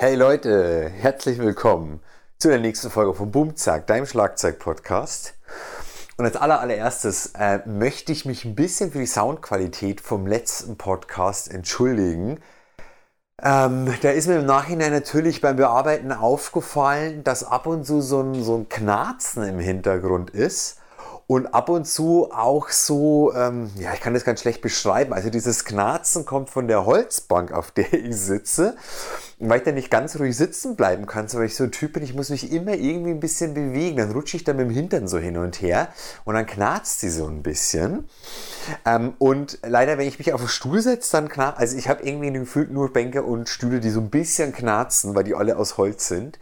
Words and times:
Hey 0.00 0.14
Leute, 0.14 0.88
herzlich 0.88 1.38
willkommen 1.38 2.00
zu 2.38 2.46
der 2.46 2.60
nächsten 2.60 2.88
Folge 2.88 3.14
von 3.14 3.32
Boomzack, 3.32 3.88
deinem 3.88 4.06
Schlagzeug-Podcast. 4.06 5.34
Und 6.16 6.24
als 6.24 6.36
allererstes 6.36 7.32
äh, 7.36 7.66
möchte 7.66 8.12
ich 8.12 8.24
mich 8.24 8.44
ein 8.44 8.54
bisschen 8.54 8.92
für 8.92 9.00
die 9.00 9.06
Soundqualität 9.06 10.00
vom 10.00 10.28
letzten 10.28 10.76
Podcast 10.76 11.52
entschuldigen. 11.52 12.38
Ähm, 13.42 13.92
da 14.02 14.10
ist 14.10 14.28
mir 14.28 14.38
im 14.38 14.46
Nachhinein 14.46 14.92
natürlich 14.92 15.40
beim 15.40 15.56
Bearbeiten 15.56 16.12
aufgefallen, 16.12 17.24
dass 17.24 17.42
ab 17.42 17.66
und 17.66 17.84
zu 17.84 18.00
so 18.00 18.20
ein, 18.20 18.40
so 18.40 18.54
ein 18.54 18.68
Knarzen 18.68 19.42
im 19.42 19.58
Hintergrund 19.58 20.30
ist 20.30 20.78
und 21.28 21.52
ab 21.52 21.68
und 21.68 21.86
zu 21.86 22.30
auch 22.32 22.70
so, 22.70 23.34
ähm, 23.34 23.70
ja, 23.78 23.92
ich 23.92 24.00
kann 24.00 24.14
das 24.14 24.24
ganz 24.24 24.40
schlecht 24.40 24.62
beschreiben. 24.62 25.12
Also 25.12 25.28
dieses 25.28 25.66
Knarzen 25.66 26.24
kommt 26.24 26.48
von 26.48 26.68
der 26.68 26.86
Holzbank, 26.86 27.52
auf 27.52 27.70
der 27.70 27.92
ich 27.92 28.16
sitze. 28.16 28.76
Und 29.38 29.50
weil 29.50 29.58
ich 29.58 29.64
da 29.64 29.72
nicht 29.72 29.90
ganz 29.90 30.18
ruhig 30.18 30.34
sitzen 30.34 30.74
bleiben 30.74 31.04
kann, 31.04 31.28
so 31.28 31.36
weil 31.36 31.44
ich 31.44 31.54
so 31.54 31.64
ein 31.64 31.70
Typ 31.70 31.92
bin, 31.92 32.02
ich 32.02 32.14
muss 32.14 32.30
mich 32.30 32.50
immer 32.50 32.72
irgendwie 32.72 33.10
ein 33.10 33.20
bisschen 33.20 33.52
bewegen. 33.52 33.98
Dann 33.98 34.12
rutsche 34.12 34.38
ich 34.38 34.44
da 34.44 34.54
mit 34.54 34.68
dem 34.68 34.70
Hintern 34.70 35.06
so 35.06 35.18
hin 35.18 35.36
und 35.36 35.60
her 35.60 35.88
und 36.24 36.34
dann 36.34 36.46
knarzt 36.46 37.00
sie 37.00 37.10
so 37.10 37.26
ein 37.26 37.42
bisschen. 37.42 38.08
Ähm, 38.86 39.12
und 39.18 39.58
leider, 39.66 39.98
wenn 39.98 40.08
ich 40.08 40.18
mich 40.18 40.32
auf 40.32 40.40
den 40.40 40.48
Stuhl 40.48 40.80
setze, 40.80 41.12
dann 41.12 41.28
knarzt, 41.28 41.60
also 41.60 41.76
ich 41.76 41.90
habe 41.90 42.04
irgendwie 42.04 42.32
gefühlt 42.32 42.70
nur 42.70 42.90
Bänke 42.90 43.22
und 43.22 43.50
Stühle, 43.50 43.80
die 43.80 43.90
so 43.90 44.00
ein 44.00 44.08
bisschen 44.08 44.54
knarzen, 44.54 45.14
weil 45.14 45.24
die 45.24 45.34
alle 45.34 45.58
aus 45.58 45.76
Holz 45.76 46.08
sind. 46.08 46.38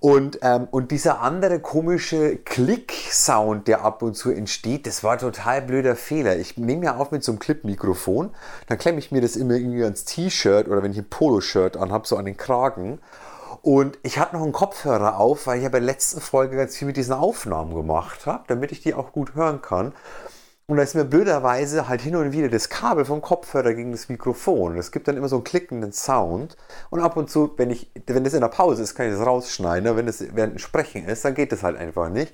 Und, 0.00 0.38
ähm, 0.42 0.68
und 0.70 0.90
dieser 0.90 1.20
andere 1.20 1.60
komische 1.60 2.36
Klick-Sound, 2.36 3.68
der 3.68 3.84
ab 3.84 4.02
und 4.02 4.14
zu 4.14 4.30
entsteht, 4.30 4.86
das 4.86 5.02
war 5.04 5.18
total 5.18 5.62
blöder 5.62 5.96
Fehler. 5.96 6.36
Ich 6.36 6.56
nehme 6.56 6.84
ja 6.84 6.96
auf 6.96 7.10
mit 7.10 7.24
so 7.24 7.32
einem 7.32 7.38
Clip-Mikrofon, 7.38 8.30
dann 8.68 8.78
klemme 8.78 8.98
ich 8.98 9.12
mir 9.12 9.20
das 9.20 9.36
immer 9.36 9.54
irgendwie 9.54 9.84
ans 9.84 10.04
T-Shirt 10.04 10.68
oder 10.68 10.82
wenn 10.82 10.92
ich 10.92 10.98
ein 10.98 11.08
Poloshirt 11.08 11.76
anhabe, 11.76 12.06
so 12.06 12.16
an 12.16 12.24
den 12.24 12.36
Kragen. 12.36 13.00
Und 13.62 13.98
ich 14.02 14.18
hatte 14.18 14.34
noch 14.34 14.42
einen 14.42 14.52
Kopfhörer 14.52 15.18
auf, 15.18 15.46
weil 15.46 15.58
ich 15.58 15.62
ja 15.62 15.68
bei 15.68 15.78
der 15.78 15.86
letzten 15.86 16.20
Folge 16.20 16.56
ganz 16.56 16.76
viel 16.76 16.86
mit 16.86 16.96
diesen 16.96 17.14
Aufnahmen 17.14 17.74
gemacht 17.74 18.26
habe, 18.26 18.44
damit 18.48 18.72
ich 18.72 18.82
die 18.82 18.94
auch 18.94 19.12
gut 19.12 19.34
hören 19.34 19.62
kann. 19.62 19.92
Und 20.72 20.78
da 20.78 20.84
ist 20.84 20.94
mir 20.94 21.04
blöderweise 21.04 21.86
halt 21.86 22.00
hin 22.00 22.16
und 22.16 22.32
wieder 22.32 22.48
das 22.48 22.70
Kabel 22.70 23.04
vom 23.04 23.20
Kopfhörer 23.20 23.74
gegen 23.74 23.92
das 23.92 24.08
Mikrofon. 24.08 24.78
Es 24.78 24.90
gibt 24.90 25.06
dann 25.06 25.18
immer 25.18 25.28
so 25.28 25.36
einen 25.36 25.44
klickenden 25.44 25.92
Sound. 25.92 26.56
Und 26.88 27.00
ab 27.00 27.18
und 27.18 27.28
zu, 27.28 27.52
wenn 27.58 27.68
ich, 27.68 27.90
wenn 28.06 28.24
das 28.24 28.32
in 28.32 28.40
der 28.40 28.48
Pause 28.48 28.82
ist, 28.82 28.94
kann 28.94 29.04
ich 29.04 29.12
das 29.12 29.26
rausschneiden. 29.26 29.94
Wenn 29.94 30.06
das 30.06 30.24
während 30.34 30.54
dem 30.54 30.58
Sprechen 30.58 31.04
ist, 31.04 31.26
dann 31.26 31.34
geht 31.34 31.52
das 31.52 31.62
halt 31.62 31.76
einfach 31.76 32.08
nicht. 32.08 32.32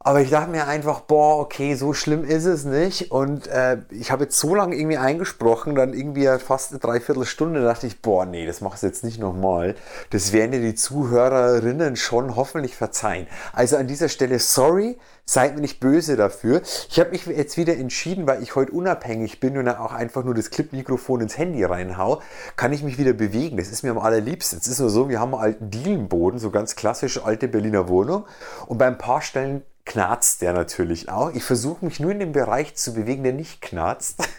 Aber 0.00 0.20
ich 0.20 0.30
dachte 0.30 0.50
mir 0.50 0.68
einfach, 0.68 1.00
boah, 1.00 1.40
okay, 1.40 1.74
so 1.74 1.92
schlimm 1.92 2.24
ist 2.24 2.44
es 2.44 2.64
nicht. 2.64 3.10
Und 3.10 3.48
äh, 3.48 3.78
ich 3.90 4.12
habe 4.12 4.24
jetzt 4.24 4.38
so 4.38 4.54
lange 4.54 4.76
irgendwie 4.76 4.96
eingesprochen, 4.96 5.74
dann 5.74 5.92
irgendwie 5.92 6.28
fast 6.38 6.70
eine 6.70 6.78
Dreiviertelstunde, 6.78 7.62
dachte 7.62 7.88
ich, 7.88 8.00
boah, 8.00 8.24
nee, 8.24 8.46
das 8.46 8.60
machst 8.60 8.84
du 8.84 8.86
jetzt 8.86 9.02
nicht 9.02 9.18
nochmal. 9.18 9.74
Das 10.10 10.32
werden 10.32 10.52
dir 10.52 10.60
die 10.60 10.76
Zuhörerinnen 10.76 11.96
schon 11.96 12.36
hoffentlich 12.36 12.76
verzeihen. 12.76 13.26
Also 13.52 13.76
an 13.76 13.88
dieser 13.88 14.08
Stelle, 14.08 14.38
sorry, 14.38 14.98
seid 15.24 15.56
mir 15.56 15.62
nicht 15.62 15.80
böse 15.80 16.16
dafür. 16.16 16.62
Ich 16.88 17.00
habe 17.00 17.10
mich 17.10 17.26
jetzt 17.26 17.56
wieder 17.56 17.76
entschieden, 17.76 18.28
weil 18.28 18.40
ich 18.40 18.54
heute 18.54 18.70
unabhängig 18.70 19.40
bin 19.40 19.58
und 19.58 19.68
auch 19.68 19.92
einfach 19.92 20.22
nur 20.22 20.34
das 20.34 20.50
Clip-Mikrofon 20.50 21.22
ins 21.22 21.36
Handy 21.36 21.64
reinhau, 21.64 22.22
kann 22.54 22.72
ich 22.72 22.84
mich 22.84 22.98
wieder 22.98 23.14
bewegen. 23.14 23.56
Das 23.56 23.68
ist 23.68 23.82
mir 23.82 23.90
am 23.90 23.98
allerliebsten. 23.98 24.60
Es 24.60 24.68
ist 24.68 24.78
nur 24.78 24.90
so, 24.90 25.08
wir 25.08 25.18
haben 25.18 25.34
einen 25.34 25.42
alten 25.42 25.70
Dielenboden, 25.70 26.38
so 26.38 26.50
ganz 26.50 26.76
klassisch 26.76 27.20
alte 27.22 27.48
Berliner 27.48 27.88
Wohnung. 27.88 28.26
Und 28.68 28.78
bei 28.78 28.86
ein 28.86 28.96
paar 28.96 29.22
Stellen 29.22 29.62
knarzt 29.88 30.42
der 30.42 30.52
natürlich 30.52 31.08
auch. 31.08 31.32
Ich 31.32 31.42
versuche 31.42 31.84
mich 31.84 31.98
nur 31.98 32.12
in 32.12 32.20
dem 32.20 32.32
Bereich 32.32 32.76
zu 32.76 32.92
bewegen, 32.94 33.24
der 33.24 33.32
nicht 33.32 33.60
knarzt. 33.60 34.28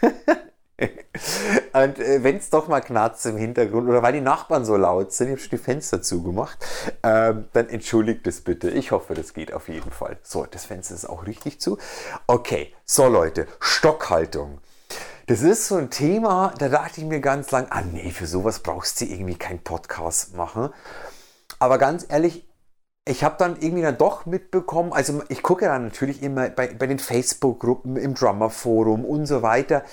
Und 1.72 1.98
äh, 1.98 2.22
wenn 2.22 2.36
es 2.36 2.48
doch 2.48 2.68
mal 2.68 2.80
knarzt 2.80 3.26
im 3.26 3.36
Hintergrund 3.36 3.88
oder 3.88 4.02
weil 4.02 4.14
die 4.14 4.22
Nachbarn 4.22 4.64
so 4.64 4.76
laut 4.76 5.12
sind, 5.12 5.26
ich 5.26 5.32
habe 5.32 5.40
schon 5.40 5.50
die 5.50 5.58
Fenster 5.58 6.00
zugemacht, 6.00 6.64
ähm, 7.02 7.46
dann 7.52 7.68
entschuldigt 7.68 8.26
es 8.26 8.40
bitte. 8.40 8.70
Ich 8.70 8.92
hoffe, 8.92 9.14
das 9.14 9.34
geht 9.34 9.52
auf 9.52 9.68
jeden 9.68 9.90
Fall. 9.90 10.18
So, 10.22 10.46
das 10.46 10.64
Fenster 10.64 10.94
ist 10.94 11.04
auch 11.04 11.26
richtig 11.26 11.60
zu. 11.60 11.76
Okay, 12.26 12.72
so 12.86 13.08
Leute, 13.08 13.46
Stockhaltung. 13.58 14.60
Das 15.26 15.42
ist 15.42 15.66
so 15.66 15.76
ein 15.76 15.90
Thema, 15.90 16.54
da 16.58 16.68
dachte 16.68 17.00
ich 17.00 17.06
mir 17.06 17.20
ganz 17.20 17.50
lang, 17.50 17.66
ah 17.70 17.82
nee, 17.82 18.10
für 18.10 18.26
sowas 18.26 18.60
brauchst 18.60 19.00
du 19.00 19.04
irgendwie 19.04 19.36
keinen 19.36 19.62
Podcast 19.62 20.34
machen. 20.34 20.70
Aber 21.58 21.76
ganz 21.76 22.06
ehrlich, 22.08 22.49
ich 23.04 23.24
habe 23.24 23.36
dann 23.38 23.56
irgendwie 23.60 23.82
dann 23.82 23.98
doch 23.98 24.26
mitbekommen, 24.26 24.92
also 24.92 25.22
ich 25.28 25.42
gucke 25.42 25.66
dann 25.66 25.84
natürlich 25.84 26.22
immer 26.22 26.48
bei, 26.50 26.68
bei 26.68 26.86
den 26.86 26.98
Facebook-Gruppen, 26.98 27.96
im 27.96 28.14
Drummer-Forum 28.14 29.04
und 29.04 29.26
so 29.26 29.42
weiter, 29.42 29.84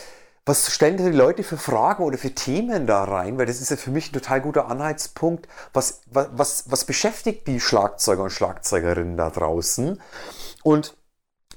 was 0.48 0.72
stellen 0.72 0.96
die 0.96 1.04
Leute 1.10 1.44
für 1.44 1.58
Fragen 1.58 2.04
oder 2.04 2.18
für 2.18 2.34
Themen 2.34 2.88
da 2.88 3.04
rein? 3.04 3.38
Weil 3.38 3.48
das 3.48 3.60
ist 3.60 3.70
ja 3.70 3.76
für 3.76 3.92
mich 3.92 4.10
ein 4.10 4.14
total 4.14 4.40
guter 4.40 4.70
Anhaltspunkt. 4.70 5.46
Was, 5.74 6.02
was, 6.10 6.72
was 6.72 6.86
beschäftigt 6.86 7.48
die 7.48 7.60
Schlagzeuger 7.60 8.24
und 8.24 8.30
Schlagzeugerinnen 8.30 9.18
da 9.18 9.30
draußen? 9.30 10.02
Und 10.64 10.96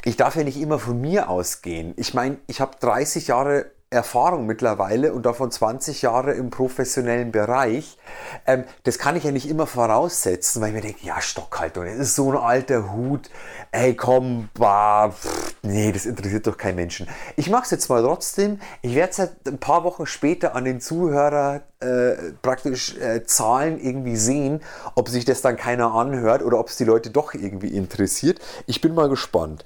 ich 0.04 0.16
darf 0.16 0.34
ja 0.34 0.42
nicht 0.42 0.60
immer 0.60 0.80
von 0.80 1.00
mir 1.00 1.28
ausgehen. 1.28 1.94
Ich 1.98 2.14
meine, 2.14 2.38
ich 2.48 2.60
habe 2.60 2.78
30 2.80 3.28
Jahre 3.28 3.70
Erfahrung 3.92 4.46
mittlerweile 4.46 5.12
und 5.12 5.26
davon 5.26 5.50
20 5.50 6.02
Jahre 6.02 6.32
im 6.34 6.50
professionellen 6.50 7.32
Bereich. 7.32 7.98
Ähm, 8.46 8.62
das 8.84 9.00
kann 9.00 9.16
ich 9.16 9.24
ja 9.24 9.32
nicht 9.32 9.48
immer 9.48 9.66
voraussetzen, 9.66 10.62
weil 10.62 10.68
ich 10.68 10.74
mir 10.76 10.80
denke, 10.80 11.04
ja, 11.04 11.20
Stockhaltung, 11.20 11.86
das 11.86 11.96
ist 11.96 12.14
so 12.14 12.30
ein 12.30 12.36
alter 12.36 12.92
Hut. 12.92 13.30
Ey, 13.72 13.96
komm, 13.96 14.48
bah, 14.54 15.10
pff, 15.10 15.56
nee, 15.62 15.90
das 15.90 16.06
interessiert 16.06 16.46
doch 16.46 16.56
keinen 16.56 16.76
Menschen. 16.76 17.08
Ich 17.34 17.50
mache 17.50 17.64
es 17.64 17.72
jetzt 17.72 17.88
mal 17.88 18.00
trotzdem. 18.00 18.60
Ich 18.80 18.94
werde 18.94 19.10
es 19.10 19.18
halt 19.18 19.32
ein 19.48 19.58
paar 19.58 19.82
Wochen 19.82 20.06
später 20.06 20.54
an 20.54 20.64
den 20.64 20.80
Zuhörer 20.80 21.62
äh, 21.80 22.32
praktisch 22.42 22.96
äh, 22.98 23.24
Zahlen 23.24 23.80
irgendwie 23.80 24.16
sehen, 24.16 24.62
ob 24.94 25.08
sich 25.08 25.24
das 25.24 25.40
dann 25.40 25.56
keiner 25.56 25.94
anhört 25.94 26.42
oder 26.42 26.58
ob 26.58 26.68
es 26.68 26.76
die 26.76 26.84
Leute 26.84 27.10
doch 27.10 27.32
irgendwie 27.34 27.74
interessiert. 27.74 28.38
Ich 28.66 28.80
bin 28.80 28.94
mal 28.94 29.08
gespannt. 29.08 29.64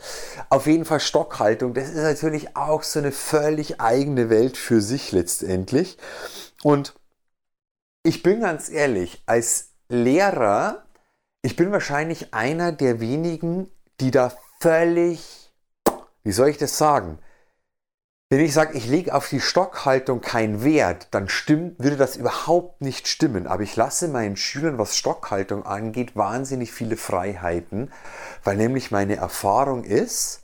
Auf 0.49 0.67
jeden 0.67 0.85
Fall 0.85 1.01
Stockhaltung, 1.01 1.75
das 1.75 1.89
ist 1.89 1.97
natürlich 1.97 2.57
auch 2.57 2.83
so 2.85 3.01
eine 3.01 3.13
völlig 3.13 3.81
eigene 3.81 4.31
Welt 4.31 4.57
für 4.57 4.81
sich 4.81 5.13
letztendlich. 5.13 5.99
Und 6.63 6.95
ich 8.05 8.23
bin 8.23 8.41
ganz 8.41 8.69
ehrlich, 8.69 9.23
als 9.27 9.71
Lehrer, 9.89 10.85
ich 11.43 11.57
bin 11.57 11.73
wahrscheinlich 11.73 12.33
einer 12.33 12.71
der 12.71 13.01
wenigen, 13.01 13.71
die 14.01 14.11
da 14.11 14.33
völlig, 14.61 15.53
wie 16.23 16.33
soll 16.33 16.49
ich 16.49 16.59
das 16.59 16.79
sagen, 16.79 17.19
wenn 18.31 18.41
ich 18.41 18.55
sage, 18.55 18.77
ich 18.77 18.87
lege 18.87 19.15
auf 19.15 19.29
die 19.29 19.41
Stockhaltung 19.41 20.21
keinen 20.21 20.65
Wert, 20.65 21.09
dann 21.13 21.29
stimmt, 21.29 21.79
würde 21.79 21.97
das 21.97 22.17
überhaupt 22.17 22.81
nicht 22.81 23.07
stimmen. 23.07 23.47
Aber 23.47 23.63
ich 23.63 23.77
lasse 23.77 24.09
meinen 24.09 24.37
Schülern, 24.37 24.79
was 24.79 24.97
Stockhaltung 24.97 25.67
angeht, 25.67 26.17
wahnsinnig 26.17 26.73
viele 26.73 26.97
Freiheiten, 26.97 27.93
weil 28.43 28.57
nämlich 28.57 28.91
meine 28.91 29.17
Erfahrung 29.17 29.85
ist, 29.85 30.43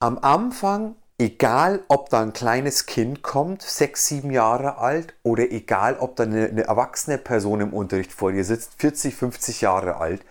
am 0.00 0.18
Anfang, 0.18 0.96
egal 1.18 1.84
ob 1.88 2.08
da 2.08 2.22
ein 2.22 2.32
kleines 2.32 2.86
Kind 2.86 3.22
kommt, 3.22 3.62
sechs, 3.62 4.06
sieben 4.06 4.30
Jahre 4.30 4.78
alt, 4.78 5.14
oder 5.22 5.50
egal 5.52 5.98
ob 5.98 6.16
da 6.16 6.24
eine, 6.24 6.46
eine 6.48 6.64
erwachsene 6.64 7.18
Person 7.18 7.60
im 7.60 7.72
Unterricht 7.72 8.12
vor 8.12 8.32
dir 8.32 8.44
sitzt, 8.44 8.72
40, 8.78 9.14
50 9.14 9.60
Jahre 9.60 9.96
alt, 9.96 10.24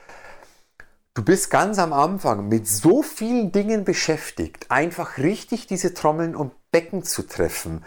Du 1.16 1.24
bist 1.24 1.52
ganz 1.52 1.78
am 1.78 1.94
Anfang 1.94 2.48
mit 2.48 2.68
so 2.68 3.04
vielen 3.04 3.52
Dingen 3.52 3.84
beschäftigt, 3.84 4.72
einfach 4.72 5.20
richtig 5.20 5.68
diese 5.68 5.94
Trommeln 5.94 6.36
und 6.36 6.54
Becken 6.72 7.04
zu 7.04 7.22
treffen. 7.22 7.86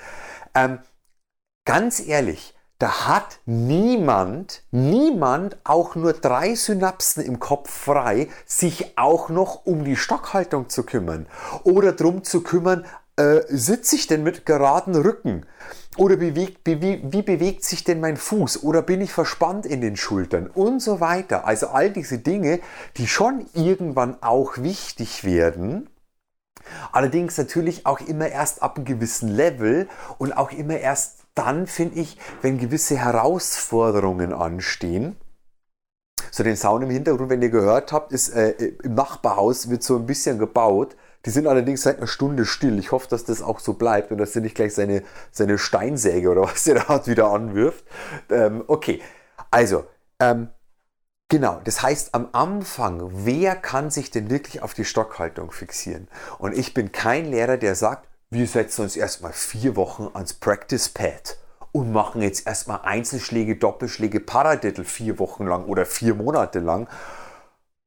Ähm, 0.55 0.79
ganz 1.65 1.99
ehrlich, 1.99 2.55
da 2.79 3.09
hat 3.09 3.41
niemand, 3.45 4.63
niemand 4.71 5.57
auch 5.65 5.97
nur 5.97 6.13
drei 6.13 6.55
Synapsen 6.55 7.25
im 7.25 7.41
Kopf 7.41 7.69
frei, 7.69 8.29
sich 8.45 8.97
auch 8.97 9.29
noch 9.29 9.67
um 9.67 9.83
die 9.83 9.97
Stockhaltung 9.97 10.69
zu 10.69 10.85
kümmern 10.85 11.27
oder 11.65 11.91
darum 11.91 12.23
zu 12.23 12.45
kümmern, 12.45 12.87
äh, 13.17 13.41
sitze 13.49 13.97
ich 13.97 14.07
denn 14.07 14.23
mit 14.23 14.47
geraden 14.47 14.95
Rücken? 14.95 15.47
Oder 15.97 16.17
bewegt, 16.17 16.61
wie, 16.65 17.03
wie 17.11 17.23
bewegt 17.23 17.65
sich 17.65 17.85
denn 17.85 18.01
mein 18.01 18.17
Fuß? 18.17 18.63
Oder 18.63 18.83
bin 18.83 19.01
ich 19.01 19.13
verspannt 19.13 19.65
in 19.65 19.81
den 19.81 19.97
Schultern? 19.97 20.47
Und 20.47 20.81
so 20.81 21.01
weiter. 21.01 21.47
Also 21.47 21.69
all 21.69 21.91
diese 21.91 22.19
Dinge, 22.19 22.61
die 22.97 23.07
schon 23.07 23.47
irgendwann 23.55 24.23
auch 24.23 24.59
wichtig 24.59 25.25
werden. 25.25 25.89
Allerdings 26.93 27.39
natürlich 27.39 27.87
auch 27.87 28.01
immer 28.01 28.29
erst 28.29 28.63
ab 28.63 28.77
einem 28.77 28.85
gewissen 28.85 29.29
Level 29.29 29.89
und 30.19 30.37
auch 30.37 30.53
immer 30.53 30.79
erst 30.79 31.21
dann, 31.35 31.67
finde 31.67 32.01
ich, 32.01 32.19
wenn 32.43 32.59
gewisse 32.59 32.97
Herausforderungen 32.97 34.33
anstehen. 34.33 35.17
So 36.31 36.43
den 36.43 36.57
Sound 36.57 36.83
im 36.85 36.91
Hintergrund, 36.91 37.31
wenn 37.31 37.43
ihr 37.43 37.51
gehört 37.51 37.93
habt, 37.93 38.13
ist 38.13 38.31
äh, 38.31 38.51
im 38.83 38.95
Nachbarhaus 38.95 39.71
wird 39.71 39.83
so 39.83 39.97
ein 39.97 40.07
bisschen 40.07 40.39
gebaut. 40.39 40.97
Die 41.27 41.31
sind 41.31 41.49
allerdings 41.49 41.83
seit 41.83 41.99
einer 41.99 42.07
Stunde 42.07 42.47
still. 42.47 42.79
Ich 42.79 42.93
hoffe, 42.93 43.09
dass 43.09 43.25
das 43.25 43.43
auch 43.43 43.59
so 43.59 43.75
bleibt 43.75 44.13
und 44.13 44.19
dass 44.19 44.37
er 44.37 44.43
nicht 44.43 44.55
gleich 44.55 44.75
seine, 44.75 45.03
seine 45.33 45.59
Steinsäge 45.59 46.31
oder 46.31 46.43
was 46.45 46.67
er 46.69 46.77
da 46.77 46.89
hat 46.89 47.09
wieder 47.09 47.31
anwirft. 47.31 47.85
Ähm, 48.31 48.63
okay, 48.69 49.03
also, 49.51 49.85
ähm, 50.21 50.49
genau, 51.29 51.61
das 51.65 51.83
heißt 51.83 52.15
am 52.15 52.29
Anfang, 52.31 53.11
wer 53.13 53.57
kann 53.57 53.91
sich 53.91 54.13
denn 54.13 54.31
wirklich 54.31 54.63
auf 54.63 54.73
die 54.73 54.85
Stockhaltung 54.85 55.51
fixieren? 55.51 56.07
Und 56.39 56.57
ich 56.57 56.75
bin 56.75 56.93
kein 56.93 57.27
Lehrer, 57.27 57.57
der 57.57 57.75
sagt, 57.75 58.07
wir 58.31 58.47
setzen 58.47 58.83
uns 58.83 58.97
erstmal 58.97 59.33
vier 59.33 59.75
Wochen 59.75 60.09
ans 60.15 60.35
Practice 60.35 60.89
Pad 60.89 61.39
und 61.73 61.93
machen 61.93 62.23
jetzt 62.23 62.47
erstmal 62.47 62.83
Einzelschläge, 62.83 63.57
Doppelschläge, 63.57 64.21
Paradiddle 64.21 64.85
vier 64.85 65.19
Wochen 65.19 65.47
lang 65.47 65.65
oder 65.65 65.87
vier 65.87 66.15
Monate 66.15 66.61
lang. 66.61 66.89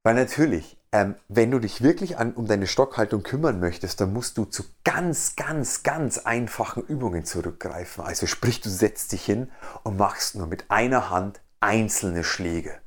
Weil 0.03 0.15
natürlich, 0.15 0.78
ähm, 0.91 1.15
wenn 1.27 1.51
du 1.51 1.59
dich 1.59 1.81
wirklich 1.81 2.17
an, 2.17 2.33
um 2.33 2.47
deine 2.47 2.65
Stockhaltung 2.65 3.21
kümmern 3.21 3.59
möchtest, 3.59 4.01
dann 4.01 4.11
musst 4.11 4.37
du 4.37 4.45
zu 4.45 4.63
ganz, 4.83 5.35
ganz, 5.35 5.83
ganz 5.83 6.17
einfachen 6.19 6.83
Übungen 6.83 7.25
zurückgreifen. 7.25 8.03
Also 8.03 8.25
sprich, 8.25 8.61
du 8.61 8.69
setzt 8.69 9.11
dich 9.11 9.23
hin 9.23 9.51
und 9.83 9.97
machst 9.97 10.35
nur 10.35 10.47
mit 10.47 10.71
einer 10.71 11.09
Hand 11.09 11.41
einzelne 11.59 12.23
Schläge 12.23 12.79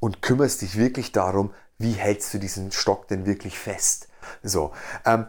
und 0.00 0.22
kümmerst 0.22 0.62
dich 0.62 0.76
wirklich 0.76 1.12
darum, 1.12 1.52
wie 1.76 1.92
hältst 1.92 2.32
du 2.32 2.38
diesen 2.38 2.72
Stock 2.72 3.08
denn 3.08 3.26
wirklich 3.26 3.58
fest. 3.58 4.08
So, 4.42 4.72
ähm, 5.04 5.26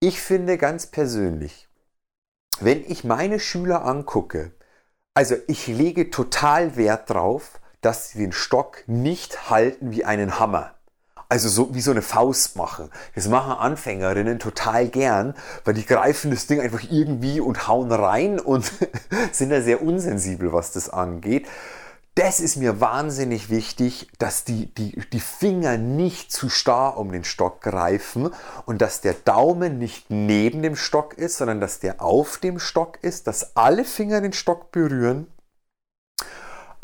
ich 0.00 0.20
finde 0.20 0.56
ganz 0.58 0.86
persönlich, 0.86 1.68
wenn 2.60 2.82
ich 2.84 3.04
meine 3.04 3.40
Schüler 3.40 3.84
angucke, 3.84 4.52
also 5.14 5.36
ich 5.48 5.66
lege 5.66 6.10
total 6.10 6.76
Wert 6.76 7.10
drauf, 7.10 7.60
dass 7.80 8.10
sie 8.10 8.18
den 8.18 8.32
Stock 8.32 8.84
nicht 8.86 9.50
halten 9.50 9.90
wie 9.90 10.04
einen 10.04 10.38
Hammer 10.38 10.73
also 11.34 11.48
so 11.48 11.74
wie 11.74 11.80
so 11.80 11.90
eine 11.90 12.00
Faust 12.00 12.54
machen. 12.54 12.92
Das 13.16 13.26
machen 13.26 13.54
Anfängerinnen 13.54 14.38
total 14.38 14.86
gern, 14.86 15.34
weil 15.64 15.74
die 15.74 15.84
greifen 15.84 16.30
das 16.30 16.46
Ding 16.46 16.60
einfach 16.60 16.84
irgendwie 16.88 17.40
und 17.40 17.66
hauen 17.66 17.90
rein 17.90 18.38
und 18.38 18.70
sind 19.32 19.50
da 19.50 19.60
sehr 19.60 19.82
unsensibel, 19.82 20.52
was 20.52 20.70
das 20.70 20.88
angeht. 20.88 21.48
Das 22.14 22.38
ist 22.38 22.54
mir 22.54 22.80
wahnsinnig 22.80 23.50
wichtig, 23.50 24.06
dass 24.20 24.44
die, 24.44 24.72
die, 24.76 24.92
die 25.12 25.18
Finger 25.18 25.76
nicht 25.76 26.30
zu 26.30 26.48
starr 26.48 26.98
um 26.98 27.10
den 27.10 27.24
Stock 27.24 27.60
greifen 27.60 28.30
und 28.64 28.80
dass 28.80 29.00
der 29.00 29.14
Daumen 29.14 29.80
nicht 29.80 30.10
neben 30.10 30.62
dem 30.62 30.76
Stock 30.76 31.14
ist, 31.14 31.38
sondern 31.38 31.60
dass 31.60 31.80
der 31.80 32.00
auf 32.00 32.38
dem 32.38 32.60
Stock 32.60 33.02
ist, 33.02 33.26
dass 33.26 33.56
alle 33.56 33.84
Finger 33.84 34.20
den 34.20 34.32
Stock 34.32 34.70
berühren 34.70 35.26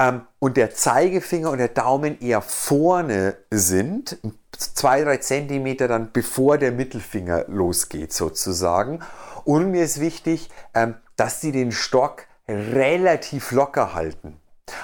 ähm, 0.00 0.22
und 0.38 0.56
der 0.56 0.74
Zeigefinger 0.74 1.50
und 1.50 1.58
der 1.58 1.68
Daumen 1.68 2.20
eher 2.20 2.40
vorne 2.40 3.36
sind, 3.50 4.16
zwei, 4.60 5.02
drei 5.02 5.16
Zentimeter 5.18 5.88
dann 5.88 6.12
bevor 6.12 6.58
der 6.58 6.72
Mittelfinger 6.72 7.44
losgeht 7.48 8.12
sozusagen. 8.12 9.00
Und 9.44 9.70
mir 9.70 9.84
ist 9.84 10.00
wichtig, 10.00 10.50
ähm, 10.74 10.94
dass 11.16 11.40
sie 11.40 11.52
den 11.52 11.72
Stock 11.72 12.26
relativ 12.48 13.52
locker 13.52 13.94
halten. 13.94 14.36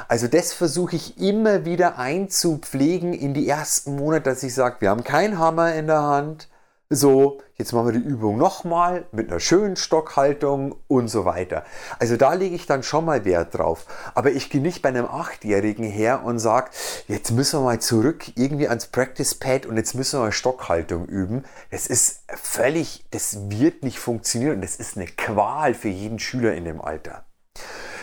Also 0.08 0.26
das 0.26 0.52
versuche 0.52 0.96
ich 0.96 1.20
immer 1.20 1.64
wieder 1.64 1.98
einzupflegen 1.98 3.12
in 3.12 3.34
die 3.34 3.48
ersten 3.48 3.96
Monate, 3.96 4.30
dass 4.30 4.42
ich 4.42 4.54
sage, 4.54 4.76
wir 4.80 4.90
haben 4.90 5.04
keinen 5.04 5.38
Hammer 5.38 5.74
in 5.74 5.86
der 5.86 6.02
Hand, 6.02 6.48
so, 6.88 7.40
jetzt 7.56 7.72
machen 7.72 7.86
wir 7.86 8.00
die 8.00 8.06
Übung 8.06 8.36
nochmal 8.36 9.06
mit 9.12 9.30
einer 9.30 9.40
schönen 9.40 9.76
Stockhaltung 9.76 10.76
und 10.88 11.08
so 11.08 11.24
weiter. 11.24 11.64
Also 11.98 12.16
da 12.16 12.34
lege 12.34 12.54
ich 12.54 12.66
dann 12.66 12.82
schon 12.82 13.04
mal 13.04 13.24
Wert 13.24 13.56
drauf. 13.56 13.86
Aber 14.14 14.30
ich 14.30 14.50
gehe 14.50 14.60
nicht 14.60 14.82
bei 14.82 14.90
einem 14.90 15.06
Achtjährigen 15.06 15.84
her 15.84 16.22
und 16.24 16.38
sage, 16.38 16.70
jetzt 17.08 17.30
müssen 17.30 17.60
wir 17.60 17.64
mal 17.64 17.80
zurück 17.80 18.26
irgendwie 18.36 18.68
ans 18.68 18.86
Practice 18.86 19.34
Pad 19.34 19.66
und 19.66 19.76
jetzt 19.76 19.94
müssen 19.94 20.20
wir 20.20 20.24
mal 20.24 20.32
Stockhaltung 20.32 21.06
üben. 21.06 21.44
Das 21.70 21.86
ist 21.86 22.22
völlig, 22.28 23.04
das 23.10 23.50
wird 23.50 23.82
nicht 23.82 23.98
funktionieren 23.98 24.56
und 24.56 24.62
das 24.62 24.76
ist 24.76 24.96
eine 24.96 25.06
Qual 25.06 25.74
für 25.74 25.88
jeden 25.88 26.18
Schüler 26.18 26.54
in 26.54 26.64
dem 26.64 26.80
Alter. 26.80 27.24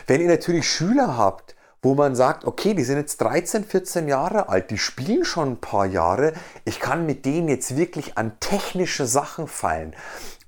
Wenn 0.07 0.21
ihr 0.21 0.27
natürlich 0.27 0.67
Schüler 0.67 1.17
habt, 1.17 1.52
wo 1.83 1.93
man 1.93 2.15
sagt, 2.15 2.45
okay, 2.45 2.73
die 2.73 2.83
sind 2.83 2.97
jetzt 2.97 3.17
13, 3.17 3.65
14 3.65 4.07
Jahre 4.07 4.49
alt, 4.49 4.71
die 4.71 4.77
spielen 4.77 5.25
schon 5.25 5.51
ein 5.51 5.57
paar 5.57 5.85
Jahre, 5.85 6.33
ich 6.65 6.79
kann 6.79 7.05
mit 7.05 7.25
denen 7.25 7.49
jetzt 7.49 7.77
wirklich 7.77 8.17
an 8.17 8.39
technische 8.39 9.05
Sachen 9.05 9.47
fallen. 9.47 9.93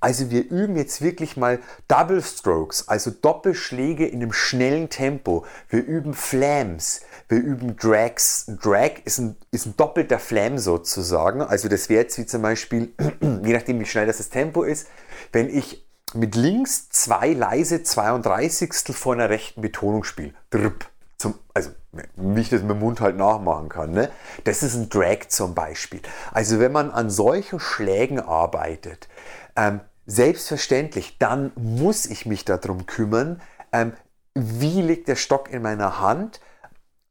Also 0.00 0.30
wir 0.30 0.48
üben 0.50 0.76
jetzt 0.76 1.02
wirklich 1.02 1.36
mal 1.36 1.58
Double 1.88 2.22
Strokes, 2.22 2.88
also 2.88 3.10
Doppelschläge 3.10 4.06
in 4.06 4.22
einem 4.22 4.32
schnellen 4.32 4.88
Tempo. 4.88 5.44
Wir 5.68 5.84
üben 5.84 6.14
Flams, 6.14 7.00
wir 7.28 7.38
üben 7.38 7.76
Drags. 7.76 8.46
Drag 8.62 9.00
ist 9.04 9.18
ein, 9.18 9.36
ist 9.50 9.66
ein 9.66 9.76
doppelter 9.76 10.18
Flam 10.18 10.58
sozusagen. 10.58 11.40
Also 11.40 11.68
das 11.68 11.88
wäre 11.88 12.02
jetzt 12.02 12.18
wie 12.18 12.26
zum 12.26 12.42
Beispiel, 12.42 12.94
je 13.20 13.52
nachdem 13.52 13.80
wie 13.80 13.86
schnell 13.86 14.06
das, 14.06 14.18
das 14.18 14.28
Tempo 14.28 14.62
ist, 14.62 14.86
wenn 15.32 15.48
ich 15.48 15.86
mit 16.14 16.36
links 16.36 16.88
zwei 16.90 17.32
leise 17.32 17.82
32 17.82 18.72
vor 18.94 19.14
einer 19.14 19.28
rechten 19.28 19.60
Betonung 19.60 20.04
spiele. 20.04 20.34
Drp, 20.50 20.86
zum, 21.18 21.34
also 21.54 21.70
nicht, 22.16 22.52
dass 22.52 22.60
man 22.60 22.72
mit 22.72 22.80
Mund 22.80 23.00
halt 23.00 23.16
nachmachen 23.16 23.68
kann. 23.68 23.92
Ne? 23.92 24.10
Das 24.44 24.62
ist 24.62 24.74
ein 24.74 24.88
Drag 24.88 25.28
zum 25.28 25.54
Beispiel. 25.54 26.00
Also 26.32 26.58
wenn 26.60 26.72
man 26.72 26.90
an 26.90 27.10
solchen 27.10 27.58
Schlägen 27.58 28.20
arbeitet, 28.20 29.08
ähm, 29.56 29.80
selbstverständlich, 30.06 31.18
dann 31.18 31.52
muss 31.56 32.06
ich 32.06 32.26
mich 32.26 32.44
darum 32.44 32.86
kümmern, 32.86 33.40
ähm, 33.72 33.92
wie 34.34 34.82
liegt 34.82 35.08
der 35.08 35.16
Stock 35.16 35.50
in 35.50 35.62
meiner 35.62 36.00
Hand, 36.00 36.40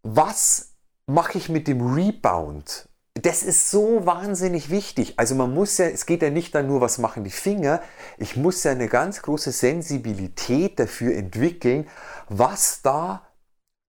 was 0.04 0.75
mache 1.07 1.38
ich 1.38 1.50
mit 1.50 1.68
dem 1.68 1.94
Rebound. 1.94 2.88
Das 3.22 3.44
ist 3.44 3.72
so 3.72 4.06
wahnsinnig 4.06 4.69
wichtig. 4.69 5.13
Also 5.18 5.36
man 5.36 5.54
muss 5.54 5.78
ja, 5.78 5.86
es 5.86 6.06
geht 6.06 6.22
ja 6.22 6.30
nicht 6.30 6.54
dann 6.54 6.68
nur, 6.68 6.81
was 6.81 6.98
machen 6.98 7.24
die 7.24 7.31
Finger. 7.31 7.81
Ich 8.18 8.36
muss 8.36 8.63
ja 8.63 8.72
eine 8.72 8.90
ganz 8.90 9.22
große 9.22 9.52
Sensibilität 9.52 10.80
dafür 10.80 11.16
entwickeln, 11.16 11.88
was 12.28 12.81
da 12.81 13.25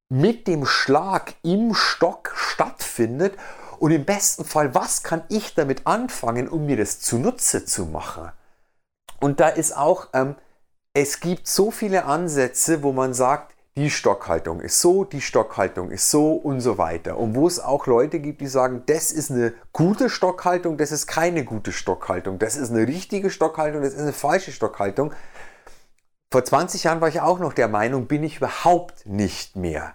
mit 0.09 0.47
dem 0.47 0.67
Schlag 0.67 1.35
im 1.43 1.75
Stock 1.75 2.33
stattfindet 2.37 3.35
und 3.79 3.91
im 3.91 4.05
besten 4.05 4.45
Fall, 4.45 4.75
was 4.75 5.03
kann 5.03 5.25
ich 5.29 5.55
damit 5.55 5.87
anfangen, 5.87 6.49
um 6.49 6.67
mir 6.67 6.77
das 6.77 7.01
zunutze 7.01 7.65
zu 7.65 7.87
machen? 7.87 8.31
Und 9.21 9.41
da 9.41 9.49
ist 9.49 9.77
auch, 9.77 10.09
ähm, 10.13 10.37
es 10.95 11.21
gibt 11.21 11.47
so 11.47 11.71
viele 11.71 12.05
Ansätze, 12.05 12.83
wo 12.83 12.93
man 12.93 13.13
sagt, 13.13 13.55
die 13.77 13.91
Stockhaltung 13.91 14.61
ist 14.61 14.81
so, 14.81 15.05
die 15.05 15.21
Stockhaltung 15.21 15.91
ist 15.91 16.11
so 16.11 16.33
und 16.33 16.63
so 16.63 16.79
weiter. 16.79 17.19
Und 17.19 17.35
wo 17.35 17.47
es 17.47 17.61
auch 17.61 17.87
Leute 17.87 18.21
gibt, 18.21 18.41
die 18.41 18.47
sagen, 18.47 18.85
das 18.87 19.13
ist 19.13 19.31
eine 19.31 19.53
gute 19.75 20.09
Stockhaltung, 20.09 20.79
das 20.79 20.93
ist 20.93 21.07
keine 21.07 21.45
gute 21.45 21.73
Stockhaltung, 21.73 22.39
das 22.39 22.57
ist 22.57 22.71
eine 22.71 22.87
richtige 22.87 23.29
Stockhaltung, 23.29 23.83
das 23.83 23.93
ist 23.93 24.01
eine 24.01 24.15
falsche 24.15 24.53
Stockhaltung. 24.53 25.13
Vor 26.37 26.45
20 26.45 26.85
Jahren 26.85 27.01
war 27.01 27.09
ich 27.09 27.23
auch 27.23 27.39
noch 27.39 27.55
der 27.55 27.67
Meinung, 27.67 28.09
bin 28.09 28.23
ich 28.23 28.37
überhaupt 28.37 29.07
nicht 29.07 29.57
mehr. 29.57 29.95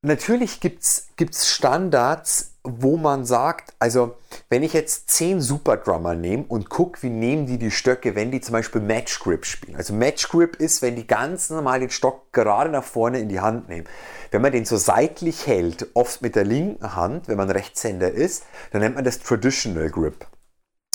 Natürlich 0.00 0.60
gibt 0.60 0.82
es 0.82 1.46
Standards, 1.46 2.54
wo 2.62 2.96
man 2.96 3.26
sagt, 3.26 3.74
also 3.78 4.16
wenn 4.48 4.62
ich 4.62 4.72
jetzt 4.72 5.10
10 5.10 5.42
Superdrummer 5.42 6.14
nehme 6.14 6.46
und 6.48 6.70
gucke, 6.70 7.02
wie 7.02 7.10
nehmen 7.10 7.44
die 7.44 7.58
die 7.58 7.70
Stöcke, 7.70 8.14
wenn 8.14 8.30
die 8.30 8.40
zum 8.40 8.54
Beispiel 8.54 8.80
Match 8.80 9.20
Grip 9.20 9.44
spielen. 9.44 9.76
Also 9.76 9.92
Match 9.92 10.30
Grip 10.30 10.56
ist, 10.56 10.80
wenn 10.80 10.96
die 10.96 11.06
ganz 11.06 11.50
normal 11.50 11.80
den 11.80 11.90
Stock 11.90 12.32
gerade 12.32 12.70
nach 12.70 12.82
vorne 12.82 13.18
in 13.18 13.28
die 13.28 13.40
Hand 13.40 13.68
nehmen. 13.68 13.86
Wenn 14.30 14.40
man 14.40 14.52
den 14.52 14.64
so 14.64 14.78
seitlich 14.78 15.46
hält, 15.46 15.88
oft 15.92 16.22
mit 16.22 16.34
der 16.34 16.44
linken 16.44 16.96
Hand, 16.96 17.28
wenn 17.28 17.36
man 17.36 17.50
Rechtshänder 17.50 18.10
ist, 18.10 18.44
dann 18.70 18.80
nennt 18.80 18.94
man 18.94 19.04
das 19.04 19.18
Traditional 19.18 19.90
Grip. 19.90 20.26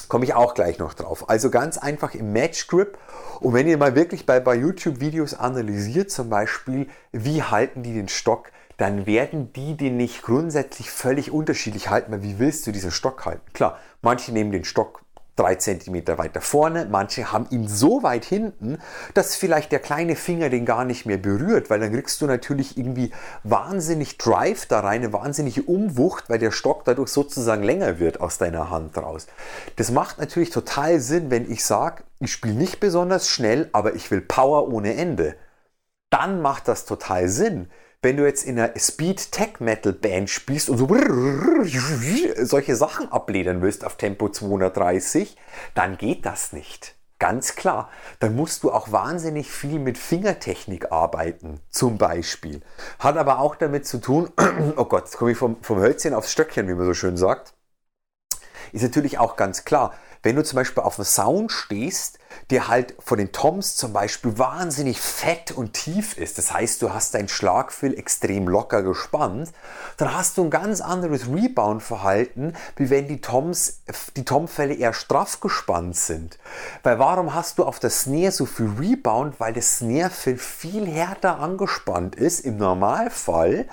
Komme 0.08 0.26
ich 0.26 0.34
auch 0.34 0.54
gleich 0.54 0.80
noch 0.80 0.94
drauf. 0.94 1.30
Also 1.30 1.50
ganz 1.50 1.78
einfach 1.78 2.14
im 2.14 2.32
Match 2.34 2.68
Grip. 2.68 2.98
Und 3.40 3.54
wenn 3.54 3.68
ihr 3.68 3.78
mal 3.78 3.96
wirklich 3.96 4.26
bei, 4.26 4.40
bei 4.40 4.56
YouTube-Videos 4.56 5.34
analysiert, 5.34 6.12
zum 6.12 6.30
Beispiel, 6.30 6.88
wie 7.12 7.44
halten 7.44 7.84
die 7.84 7.94
den 7.94 8.08
Stock, 8.08 8.52
dann 8.78 9.06
werden 9.06 9.54
die 9.54 9.78
den 9.78 9.98
nicht 9.98 10.24
grundsätzlich 10.24 10.90
völlig 10.90 11.32
unterschiedlich 11.32 11.90
halten, 11.90 12.12
weil 12.12 12.24
wie 12.24 12.40
willst 12.40 12.66
du 12.66 12.72
diesen 12.72 12.92
Stock 12.92 13.26
halten? 13.26 13.54
Klar, 13.54 13.80
manche 14.02 14.32
nehmen 14.32 14.52
den 14.52 14.66
Stock 14.66 15.03
drei 15.36 15.56
Zentimeter 15.56 16.18
weiter 16.18 16.42
vorne, 16.42 16.88
manche 16.90 17.32
haben 17.32 17.48
ihn 17.50 17.68
so 17.68 18.04
weit 18.04 18.24
hinten, 18.24 18.78
dass 19.14 19.36
vielleicht 19.36 19.72
der 19.72 19.80
kleine 19.80 20.16
Finger 20.16 20.50
den 20.50 20.66
gar 20.66 20.86
nicht 20.86 21.06
mehr 21.06 21.18
berührt, 21.18 21.70
weil 21.70 21.80
dann 21.80 21.92
kriegst 21.92 22.22
du 22.22 22.28
natürlich 22.28 22.78
irgendwie 22.78 23.12
wahnsinnig 23.44 24.18
Drive 24.18 24.68
da 24.68 24.82
rein, 24.82 25.02
eine 25.02 25.14
wahnsinnige 25.14 25.64
Umwucht, 25.64 26.30
weil 26.30 26.40
der 26.40 26.52
Stock 26.52 26.86
dadurch 26.86 27.10
sozusagen 27.10 27.64
länger 27.64 28.00
wird 28.00 28.22
aus 28.22 28.38
deiner 28.38 28.70
Hand 28.70 28.98
raus. 28.98 29.28
Das 29.76 29.92
macht 29.92 30.20
natürlich 30.20 30.52
total 30.52 31.00
Sinn, 31.00 31.32
wenn 31.32 31.52
ich 31.52 31.66
sage, 31.66 32.04
ich 32.20 32.32
spiele 32.32 32.54
nicht 32.54 32.80
besonders 32.80 33.28
schnell, 33.28 33.70
aber 33.74 33.96
ich 33.96 34.12
will 34.12 34.22
Power 34.22 34.72
ohne 34.72 34.96
Ende. 34.96 35.36
Dann 36.12 36.42
macht 36.42 36.68
das 36.68 36.86
total 36.86 37.28
Sinn 37.28 37.70
wenn 38.04 38.18
du 38.18 38.26
jetzt 38.26 38.46
in 38.46 38.60
einer 38.60 38.78
Speed 38.78 39.32
Tech 39.32 39.60
Metal 39.60 39.94
Band 39.94 40.30
spielst 40.30 40.70
und 40.70 40.78
so 40.78 40.88
solche 42.46 42.76
Sachen 42.76 43.12
abledern 43.12 43.62
willst 43.62 43.86
auf 43.86 43.96
Tempo 43.96 44.30
230, 44.30 45.38
dann 45.74 45.98
geht 45.98 46.26
das 46.26 46.54
nicht. 46.54 46.96
Ganz 47.20 47.56
klar. 47.56 47.90
Dann 48.20 48.36
musst 48.36 48.64
du 48.64 48.72
auch 48.72 48.92
wahnsinnig 48.92 49.50
viel 49.50 49.80
mit 49.80 49.98
Fingertechnik 49.98 50.92
arbeiten, 50.92 51.62
zum 51.70 51.98
Beispiel. 51.98 52.62
Hat 53.00 53.16
aber 53.16 53.40
auch 53.40 53.56
damit 53.56 53.88
zu 53.88 54.00
tun, 54.00 54.30
oh 54.76 54.86
Gott, 54.86 55.06
jetzt 55.06 55.18
komme 55.18 55.32
ich 55.32 55.38
vom, 55.38 55.64
vom 55.64 55.80
Hölzchen 55.80 56.14
aufs 56.14 56.34
Stöckchen, 56.34 56.68
wie 56.68 56.74
man 56.74 56.86
so 56.86 56.94
schön 56.94 57.16
sagt. 57.16 57.54
Ist 58.74 58.82
natürlich 58.82 59.18
auch 59.20 59.38
ganz 59.38 59.64
klar, 59.64 59.94
wenn 60.24 60.38
du 60.38 60.44
zum 60.44 60.56
Beispiel 60.56 60.82
auf 60.82 60.98
einen 60.98 61.06
Sound 61.06 61.52
stehst, 61.52 62.18
der 62.50 62.70
halt 62.70 62.96
von 63.00 63.18
den 63.18 63.34
Toms 63.34 63.76
zum 63.76 63.92
Beispiel 63.92 64.40
wahnsinnig 64.40 65.00
fett 65.00 65.52
und 65.52 65.74
tief 65.74 66.18
ist, 66.18 66.38
das 66.38 66.54
heißt, 66.54 66.82
du 66.82 66.94
hast 66.94 67.14
dein 67.14 67.28
Schlagfell 67.28 67.94
extrem 67.98 68.48
locker 68.48 68.84
gespannt, 68.84 69.52
dann 69.98 70.16
hast 70.16 70.38
du 70.38 70.46
ein 70.46 70.50
ganz 70.50 70.80
anderes 70.80 71.28
Rebound-Verhalten, 71.28 72.54
wie 72.78 72.90
wenn 72.90 73.10
die 73.10 73.20
Toms, 73.20 73.82
die 74.16 74.24
Tomfälle 74.24 74.74
eher 74.74 74.94
straff 74.94 75.42
gespannt 75.42 75.98
sind. 75.98 76.40
Weil 76.84 77.00
warum 77.00 77.36
hast 77.36 77.60
du 77.60 77.66
auf 77.66 77.80
der 77.80 77.90
Snare 77.90 78.32
so 78.32 78.46
viel 78.46 78.72
Rebound? 78.80 79.40
Weil 79.42 79.54
das 79.54 79.80
Snarefell 79.80 80.38
viel 80.38 80.88
härter 80.88 81.40
angespannt 81.40 82.16
ist 82.16 82.40
im 82.40 82.58
Normalfall 82.58 83.68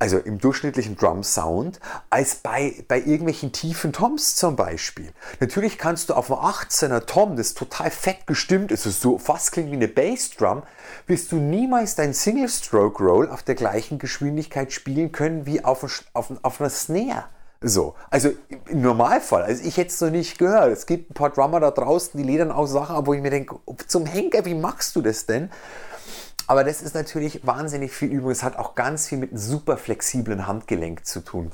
also 0.00 0.18
im 0.18 0.38
durchschnittlichen 0.38 0.96
Drum 0.96 1.22
Sound, 1.22 1.78
als 2.08 2.36
bei, 2.36 2.84
bei 2.88 2.98
irgendwelchen 2.98 3.52
tiefen 3.52 3.92
Toms 3.92 4.34
zum 4.34 4.56
Beispiel. 4.56 5.12
Natürlich 5.40 5.76
kannst 5.78 6.08
du 6.08 6.14
auf 6.14 6.32
einem 6.32 6.40
18er 6.40 7.04
Tom, 7.04 7.36
das 7.36 7.54
total 7.54 7.90
fett 7.90 8.26
gestimmt 8.26 8.72
ist, 8.72 8.86
das 8.86 9.00
so 9.00 9.18
fast 9.18 9.52
klingt 9.52 9.70
wie 9.70 9.76
eine 9.76 9.88
Bassdrum, 9.88 10.62
wirst 11.06 11.30
du 11.30 11.36
niemals 11.36 11.96
dein 11.96 12.14
Single 12.14 12.48
Stroke 12.48 13.04
Roll 13.04 13.28
auf 13.28 13.42
der 13.42 13.54
gleichen 13.54 13.98
Geschwindigkeit 13.98 14.72
spielen 14.72 15.12
können 15.12 15.44
wie 15.44 15.62
auf, 15.62 15.84
auf, 16.14 16.32
auf 16.42 16.60
einer 16.60 16.70
Snare. 16.70 17.26
So, 17.62 17.94
also 18.08 18.30
im 18.68 18.80
Normalfall, 18.80 19.42
also 19.42 19.62
ich 19.62 19.76
hätte 19.76 19.90
es 19.90 20.00
noch 20.00 20.08
nicht 20.08 20.38
gehört. 20.38 20.72
Es 20.72 20.86
gibt 20.86 21.10
ein 21.10 21.14
paar 21.14 21.28
Drummer 21.28 21.60
da 21.60 21.70
draußen, 21.70 22.18
die 22.18 22.26
ledern 22.26 22.50
auch 22.50 22.64
Sachen, 22.64 23.06
wo 23.06 23.12
ich 23.12 23.20
mir 23.20 23.28
denke, 23.28 23.56
zum 23.86 24.06
Henker, 24.06 24.46
wie 24.46 24.54
machst 24.54 24.96
du 24.96 25.02
das 25.02 25.26
denn? 25.26 25.50
Aber 26.50 26.64
das 26.64 26.82
ist 26.82 26.96
natürlich 26.96 27.46
wahnsinnig 27.46 27.92
viel 27.92 28.10
Übung. 28.10 28.32
Es 28.32 28.42
hat 28.42 28.56
auch 28.56 28.74
ganz 28.74 29.06
viel 29.06 29.18
mit 29.18 29.30
einem 29.30 29.38
super 29.38 29.76
flexiblen 29.76 30.48
Handgelenk 30.48 31.06
zu 31.06 31.20
tun. 31.20 31.52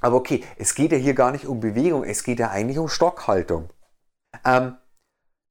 Aber 0.00 0.16
okay, 0.16 0.42
es 0.58 0.74
geht 0.74 0.90
ja 0.90 0.98
hier 0.98 1.14
gar 1.14 1.30
nicht 1.30 1.46
um 1.46 1.60
Bewegung, 1.60 2.02
es 2.02 2.24
geht 2.24 2.40
ja 2.40 2.50
eigentlich 2.50 2.80
um 2.80 2.88
Stockhaltung. 2.88 3.70
Ähm, 4.44 4.78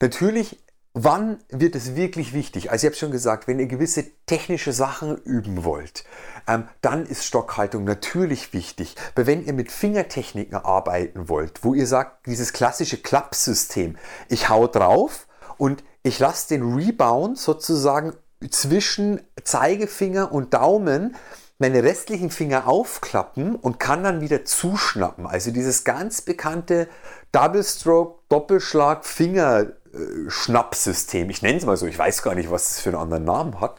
natürlich, 0.01 0.62
wann 0.94 1.39
wird 1.48 1.74
es 1.75 1.96
wirklich 1.96 2.34
wichtig? 2.34 2.70
Also 2.70 2.86
ich 2.86 2.91
habe 2.91 3.00
schon 3.00 3.12
gesagt, 3.12 3.48
wenn 3.48 3.60
ihr 3.60 3.67
gewisse 3.67 4.12
technische 4.25 4.74
Sachen 4.74 5.20
üben 5.20 5.63
wollt, 5.63 6.03
ähm, 6.46 6.67
dann 6.82 7.05
ist 7.05 7.24
Stockhaltung 7.24 7.86
natürlich 7.86 8.51
wichtig. 8.51 8.98
Aber 9.15 9.25
wenn 9.25 9.46
ihr 9.46 9.53
mit 9.53 9.72
Fingertechniken 9.72 10.58
arbeiten 10.58 11.29
wollt, 11.29 11.63
wo 11.63 11.74
ihr 11.74 11.88
sagt, 11.88 12.27
dieses 12.27 12.51
klassische 12.51 12.98
Klappsystem, 12.98 13.96
ich 14.27 14.50
hau 14.50 14.67
drauf 14.67 15.27
und 15.58 15.86
ich 16.03 16.20
lasse 16.20 16.50
den 16.50 16.75
Rebound 16.75 17.38
sozusagen 17.38 18.12
zwischen 18.49 19.21
Zeigefinger 19.43 20.31
und 20.31 20.53
Daumen 20.53 21.15
meine 21.57 21.83
restlichen 21.83 22.31
Finger 22.31 22.67
aufklappen 22.67 23.55
und 23.55 23.79
kann 23.79 24.03
dann 24.03 24.19
wieder 24.19 24.43
zuschnappen. 24.43 25.25
Also 25.25 25.51
dieses 25.51 25.85
ganz 25.85 26.19
bekannte 26.21 26.89
Double 27.31 27.63
Stroke, 27.63 28.19
Doppelschlag, 28.27 29.05
Fingerschnappsystem. 29.05 31.29
Ich 31.29 31.41
nenne 31.41 31.57
es 31.57 31.65
mal 31.65 31.77
so, 31.77 31.87
ich 31.87 31.97
weiß 31.97 32.23
gar 32.23 32.35
nicht, 32.35 32.51
was 32.51 32.71
es 32.71 32.81
für 32.81 32.89
einen 32.89 32.97
anderen 32.97 33.23
Namen 33.23 33.61
hat. 33.61 33.77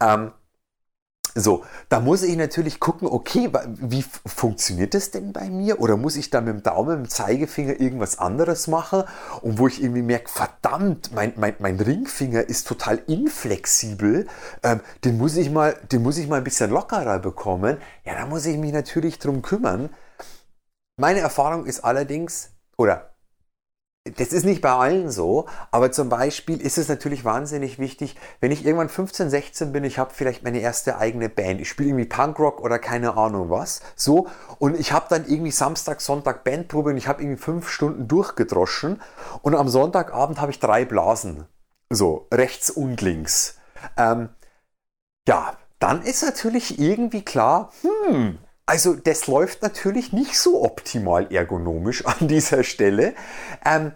Ähm, 0.00 0.32
so, 1.40 1.64
da 1.88 2.00
muss 2.00 2.22
ich 2.22 2.36
natürlich 2.36 2.80
gucken, 2.80 3.08
okay, 3.08 3.50
wie 3.66 4.04
funktioniert 4.26 4.94
das 4.94 5.10
denn 5.10 5.32
bei 5.32 5.50
mir? 5.50 5.80
Oder 5.80 5.96
muss 5.96 6.16
ich 6.16 6.30
da 6.30 6.40
mit 6.40 6.54
dem 6.54 6.62
Daumen, 6.62 7.02
mit 7.02 7.06
dem 7.06 7.10
Zeigefinger 7.10 7.80
irgendwas 7.80 8.18
anderes 8.18 8.66
machen? 8.66 9.04
Und 9.42 9.58
wo 9.58 9.66
ich 9.66 9.82
irgendwie 9.82 10.02
merke, 10.02 10.28
verdammt, 10.30 11.12
mein, 11.14 11.32
mein, 11.36 11.54
mein 11.58 11.78
Ringfinger 11.78 12.48
ist 12.48 12.66
total 12.66 13.02
inflexibel, 13.06 14.26
ähm, 14.62 14.80
den, 15.04 15.18
muss 15.18 15.36
ich 15.36 15.50
mal, 15.50 15.76
den 15.92 16.02
muss 16.02 16.18
ich 16.18 16.28
mal 16.28 16.36
ein 16.36 16.44
bisschen 16.44 16.70
lockerer 16.70 17.18
bekommen. 17.18 17.78
Ja, 18.04 18.14
da 18.14 18.26
muss 18.26 18.46
ich 18.46 18.56
mich 18.56 18.72
natürlich 18.72 19.18
drum 19.18 19.42
kümmern. 19.42 19.90
Meine 20.96 21.20
Erfahrung 21.20 21.66
ist 21.66 21.80
allerdings, 21.80 22.50
oder 22.76 23.14
das 24.16 24.28
ist 24.28 24.44
nicht 24.44 24.60
bei 24.62 24.72
allen 24.72 25.10
so, 25.10 25.46
aber 25.70 25.92
zum 25.92 26.08
Beispiel 26.08 26.60
ist 26.60 26.78
es 26.78 26.88
natürlich 26.88 27.24
wahnsinnig 27.24 27.78
wichtig, 27.78 28.16
wenn 28.40 28.50
ich 28.50 28.64
irgendwann 28.64 28.88
15, 28.88 29.30
16 29.30 29.72
bin, 29.72 29.84
ich 29.84 29.98
habe 29.98 30.12
vielleicht 30.14 30.42
meine 30.44 30.60
erste 30.60 30.98
eigene 30.98 31.28
Band, 31.28 31.60
ich 31.60 31.68
spiele 31.68 31.90
irgendwie 31.90 32.06
Punkrock 32.06 32.60
oder 32.60 32.78
keine 32.78 33.16
Ahnung 33.16 33.50
was, 33.50 33.80
so, 33.96 34.28
und 34.58 34.78
ich 34.78 34.92
habe 34.92 35.06
dann 35.08 35.26
irgendwie 35.26 35.50
Samstag, 35.50 36.00
Sonntag 36.00 36.44
Bandprobe 36.44 36.90
und 36.90 36.96
ich 36.96 37.08
habe 37.08 37.22
irgendwie 37.22 37.40
fünf 37.40 37.68
Stunden 37.68 38.08
durchgedroschen. 38.08 39.00
Und 39.42 39.54
am 39.54 39.68
Sonntagabend 39.68 40.40
habe 40.40 40.50
ich 40.50 40.60
drei 40.60 40.84
Blasen, 40.84 41.46
so, 41.90 42.26
rechts 42.32 42.70
und 42.70 43.00
links. 43.00 43.56
Ähm, 43.96 44.30
ja, 45.26 45.56
dann 45.78 46.02
ist 46.02 46.22
natürlich 46.22 46.78
irgendwie 46.78 47.22
klar, 47.22 47.72
hm, 47.82 48.38
also 48.68 48.94
das 48.94 49.26
läuft 49.26 49.62
natürlich 49.62 50.12
nicht 50.12 50.38
so 50.38 50.62
optimal 50.62 51.32
ergonomisch 51.32 52.04
an 52.04 52.28
dieser 52.28 52.64
Stelle. 52.64 53.14
Ähm, 53.64 53.92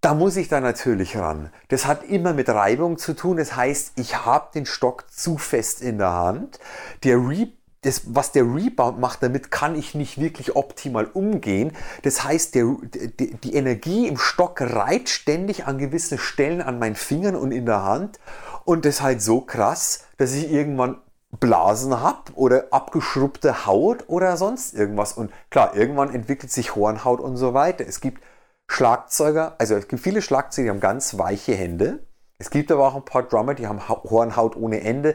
da 0.00 0.14
muss 0.14 0.36
ich 0.36 0.48
dann 0.48 0.64
natürlich 0.64 1.16
ran. 1.16 1.50
Das 1.68 1.86
hat 1.86 2.02
immer 2.02 2.32
mit 2.32 2.48
Reibung 2.48 2.98
zu 2.98 3.14
tun. 3.14 3.36
Das 3.36 3.54
heißt, 3.54 3.92
ich 4.00 4.26
habe 4.26 4.48
den 4.52 4.66
Stock 4.66 5.04
zu 5.12 5.38
fest 5.38 5.80
in 5.80 5.98
der 5.98 6.12
Hand. 6.12 6.58
Der 7.04 7.18
Re 7.18 7.52
das, 7.82 8.02
was 8.06 8.32
der 8.32 8.42
Rebound 8.42 8.98
macht, 8.98 9.22
damit 9.22 9.52
kann 9.52 9.76
ich 9.76 9.94
nicht 9.94 10.20
wirklich 10.20 10.56
optimal 10.56 11.04
umgehen. 11.04 11.70
Das 12.02 12.24
heißt, 12.24 12.56
der, 12.56 12.74
die, 13.20 13.36
die 13.36 13.54
Energie 13.54 14.08
im 14.08 14.18
Stock 14.18 14.60
reiht 14.60 15.08
ständig 15.08 15.66
an 15.66 15.78
gewissen 15.78 16.18
Stellen 16.18 16.62
an 16.62 16.80
meinen 16.80 16.96
Fingern 16.96 17.36
und 17.36 17.52
in 17.52 17.64
der 17.64 17.84
Hand. 17.84 18.18
Und 18.64 18.84
das 18.84 18.96
ist 18.96 19.02
halt 19.02 19.22
so 19.22 19.40
krass, 19.40 20.00
dass 20.16 20.32
ich 20.32 20.50
irgendwann 20.50 21.00
Blasen 21.40 22.00
habe 22.00 22.32
oder 22.34 22.66
abgeschrubbte 22.70 23.66
Haut 23.66 24.04
oder 24.08 24.36
sonst 24.36 24.74
irgendwas. 24.74 25.12
Und 25.14 25.32
klar, 25.50 25.74
irgendwann 25.74 26.14
entwickelt 26.14 26.52
sich 26.52 26.74
Hornhaut 26.74 27.20
und 27.20 27.36
so 27.36 27.54
weiter. 27.54 27.86
Es 27.86 28.00
gibt 28.00 28.22
Schlagzeuger, 28.68 29.54
also 29.58 29.74
es 29.74 29.88
gibt 29.88 30.02
viele 30.02 30.22
Schlagzeuger, 30.22 30.64
die 30.64 30.70
haben 30.70 30.80
ganz 30.80 31.18
weiche 31.18 31.54
Hände. 31.54 32.00
Es 32.38 32.50
gibt 32.50 32.70
aber 32.70 32.86
auch 32.88 32.96
ein 32.96 33.04
paar 33.04 33.22
Drummer, 33.22 33.54
die 33.54 33.66
haben 33.66 33.88
Hornhaut 33.88 34.56
ohne 34.56 34.80
Ende. 34.80 35.14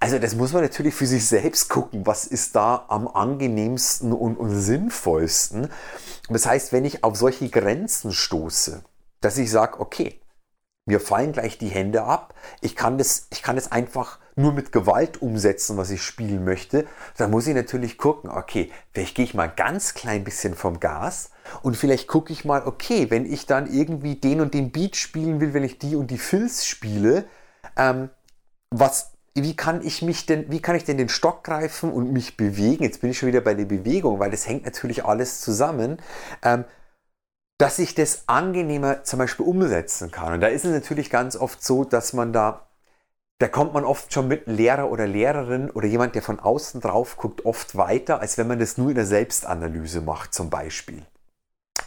Also 0.00 0.18
das 0.18 0.34
muss 0.36 0.52
man 0.52 0.62
natürlich 0.62 0.94
für 0.94 1.06
sich 1.06 1.26
selbst 1.26 1.68
gucken, 1.68 2.06
was 2.06 2.24
ist 2.24 2.54
da 2.54 2.84
am 2.88 3.08
angenehmsten 3.08 4.12
und, 4.12 4.36
und 4.36 4.54
sinnvollsten. 4.54 5.70
Das 6.28 6.46
heißt, 6.46 6.72
wenn 6.72 6.84
ich 6.84 7.02
auf 7.04 7.16
solche 7.16 7.48
Grenzen 7.48 8.12
stoße, 8.12 8.82
dass 9.20 9.38
ich 9.38 9.50
sage, 9.50 9.80
okay, 9.80 10.20
mir 10.86 11.00
fallen 11.00 11.32
gleich 11.32 11.58
die 11.58 11.68
Hände 11.68 12.04
ab, 12.04 12.34
ich 12.60 12.76
kann 12.76 12.96
das, 12.98 13.26
ich 13.30 13.42
kann 13.42 13.56
das 13.56 13.72
einfach 13.72 14.18
nur 14.38 14.52
mit 14.52 14.72
Gewalt 14.72 15.20
umsetzen, 15.20 15.76
was 15.76 15.90
ich 15.90 16.02
spielen 16.02 16.44
möchte, 16.44 16.86
dann 17.16 17.30
muss 17.30 17.46
ich 17.46 17.54
natürlich 17.54 17.98
gucken, 17.98 18.30
okay, 18.30 18.70
vielleicht 18.92 19.14
gehe 19.14 19.24
ich 19.24 19.34
mal 19.34 19.48
ganz 19.48 19.94
klein 19.94 20.24
bisschen 20.24 20.54
vom 20.54 20.80
Gas 20.80 21.30
und 21.62 21.76
vielleicht 21.76 22.08
gucke 22.08 22.32
ich 22.32 22.44
mal, 22.44 22.66
okay, 22.66 23.10
wenn 23.10 23.30
ich 23.30 23.46
dann 23.46 23.66
irgendwie 23.66 24.16
den 24.16 24.40
und 24.40 24.54
den 24.54 24.70
Beat 24.70 24.96
spielen 24.96 25.40
will, 25.40 25.54
wenn 25.54 25.64
ich 25.64 25.78
die 25.78 25.96
und 25.96 26.10
die 26.10 26.18
Fills 26.18 26.66
spiele, 26.66 27.24
ähm, 27.76 28.10
was, 28.70 29.12
wie 29.34 29.56
kann 29.56 29.84
ich 29.84 30.02
mich 30.02 30.26
denn, 30.26 30.50
wie 30.50 30.60
kann 30.60 30.76
ich 30.76 30.84
denn 30.84 30.98
den 30.98 31.08
Stock 31.08 31.44
greifen 31.44 31.92
und 31.92 32.12
mich 32.12 32.36
bewegen? 32.36 32.84
Jetzt 32.84 33.00
bin 33.00 33.10
ich 33.10 33.18
schon 33.18 33.28
wieder 33.28 33.40
bei 33.40 33.54
der 33.54 33.64
Bewegung, 33.64 34.18
weil 34.18 34.30
das 34.30 34.46
hängt 34.46 34.64
natürlich 34.64 35.04
alles 35.04 35.40
zusammen. 35.40 35.98
Ähm, 36.42 36.64
dass 37.58 37.80
ich 37.80 37.96
das 37.96 38.22
angenehmer 38.28 39.02
zum 39.02 39.18
Beispiel 39.18 39.44
umsetzen 39.44 40.12
kann. 40.12 40.34
Und 40.34 40.40
da 40.40 40.46
ist 40.46 40.64
es 40.64 40.70
natürlich 40.70 41.10
ganz 41.10 41.34
oft 41.34 41.62
so, 41.62 41.82
dass 41.84 42.12
man 42.12 42.32
da 42.32 42.67
da 43.38 43.46
kommt 43.46 43.72
man 43.72 43.84
oft 43.84 44.12
schon 44.12 44.26
mit 44.26 44.46
Lehrer 44.46 44.90
oder 44.90 45.06
Lehrerin 45.06 45.70
oder 45.70 45.86
jemand, 45.86 46.16
der 46.16 46.22
von 46.22 46.40
außen 46.40 46.80
drauf 46.80 47.16
guckt, 47.16 47.44
oft 47.44 47.76
weiter, 47.76 48.20
als 48.20 48.36
wenn 48.36 48.48
man 48.48 48.58
das 48.58 48.78
nur 48.78 48.88
in 48.88 48.96
der 48.96 49.06
Selbstanalyse 49.06 50.00
macht 50.00 50.34
zum 50.34 50.50
Beispiel. 50.50 51.02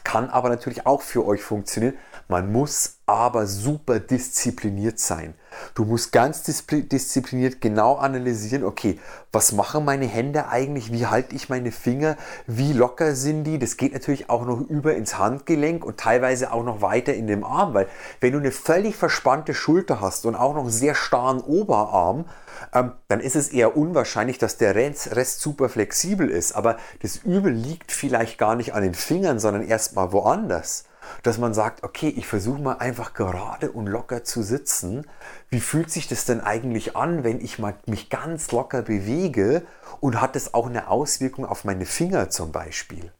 Kann 0.05 0.29
aber 0.29 0.50
natürlich 0.50 0.86
auch 0.86 1.01
für 1.01 1.25
euch 1.25 1.41
funktionieren. 1.41 1.98
Man 2.29 2.51
muss 2.51 3.00
aber 3.05 3.48
super 3.48 4.00
diszipliniert 4.00 5.00
sein. 5.00 5.36
Du 5.75 5.86
musst 5.86 6.12
ganz 6.12 6.43
diszipliniert 6.43 7.62
genau 7.62 7.96
analysieren, 7.96 8.63
okay, 8.63 9.00
was 9.31 9.51
machen 9.51 9.86
meine 9.86 10.05
Hände 10.05 10.48
eigentlich? 10.48 10.91
Wie 10.91 11.05
halte 11.05 11.36
ich 11.36 11.50
meine 11.50 11.72
Finger? 11.72 12.17
Wie 12.48 12.74
locker 12.74 13.15
sind 13.15 13.46
die? 13.46 13.60
Das 13.60 13.77
geht 13.77 13.93
natürlich 13.93 14.29
auch 14.29 14.46
noch 14.46 14.60
über 14.60 14.96
ins 14.96 15.17
Handgelenk 15.17 15.86
und 15.86 15.98
teilweise 15.98 16.51
auch 16.51 16.63
noch 16.63 16.81
weiter 16.81 17.13
in 17.13 17.27
dem 17.27 17.43
Arm, 17.43 17.74
weil 17.74 17.88
wenn 18.20 18.34
du 18.34 18.39
eine 18.39 18.51
völlig 18.51 18.96
verspannte 18.96 19.53
Schulter 19.53 20.01
hast 20.01 20.25
und 20.25 20.36
auch 20.36 20.53
noch 20.53 20.63
einen 20.63 20.72
sehr 20.72 20.96
starren 20.96 21.41
Oberarm, 21.41 22.25
ähm, 22.74 22.91
dann 23.08 23.20
ist 23.20 23.36
es 23.36 23.50
eher 23.50 23.77
unwahrscheinlich, 23.77 24.38
dass 24.38 24.58
der 24.58 24.75
Rest, 24.75 25.15
Rest 25.15 25.41
super 25.41 25.70
flexibel 25.70 26.29
ist. 26.29 26.53
Aber 26.53 26.77
das 27.01 27.17
Übel 27.17 27.51
liegt 27.51 27.91
vielleicht 27.91 28.38
gar 28.38 28.55
nicht 28.55 28.74
an 28.74 28.84
den 28.84 28.93
Fingern, 28.93 29.39
sondern 29.39 29.63
erstmal 29.63 30.12
woanders 30.12 30.86
dass 31.24 31.38
man 31.38 31.53
sagt, 31.53 31.84
okay, 31.84 32.10
ich 32.10 32.27
versuche 32.27 32.62
mal 32.62 32.77
einfach 32.77 33.13
gerade 33.13 33.72
und 33.72 33.88
locker 33.88 34.24
zu 34.24 34.43
sitzen. 34.43 35.08
Wie 35.50 35.60
fühlt 35.60 35.91
sich 35.91 36.08
das 36.08 36.25
denn 36.25 36.41
eigentlich 36.41 36.96
an, 36.96 37.24
wenn 37.24 37.41
ich 37.41 37.60
mal 37.60 37.75
mich 37.86 38.10
ganz 38.10 38.51
locker 38.51 38.81
bewege 38.81 39.63
und 40.00 40.22
hat 40.22 40.36
das 40.36 40.53
auch 40.53 40.67
eine 40.67 40.89
Auswirkung 40.89 41.46
auf 41.46 41.63
meine 41.63 41.86
Finger 41.86 42.29
zum 42.29 42.51
Beispiel? 42.51 43.12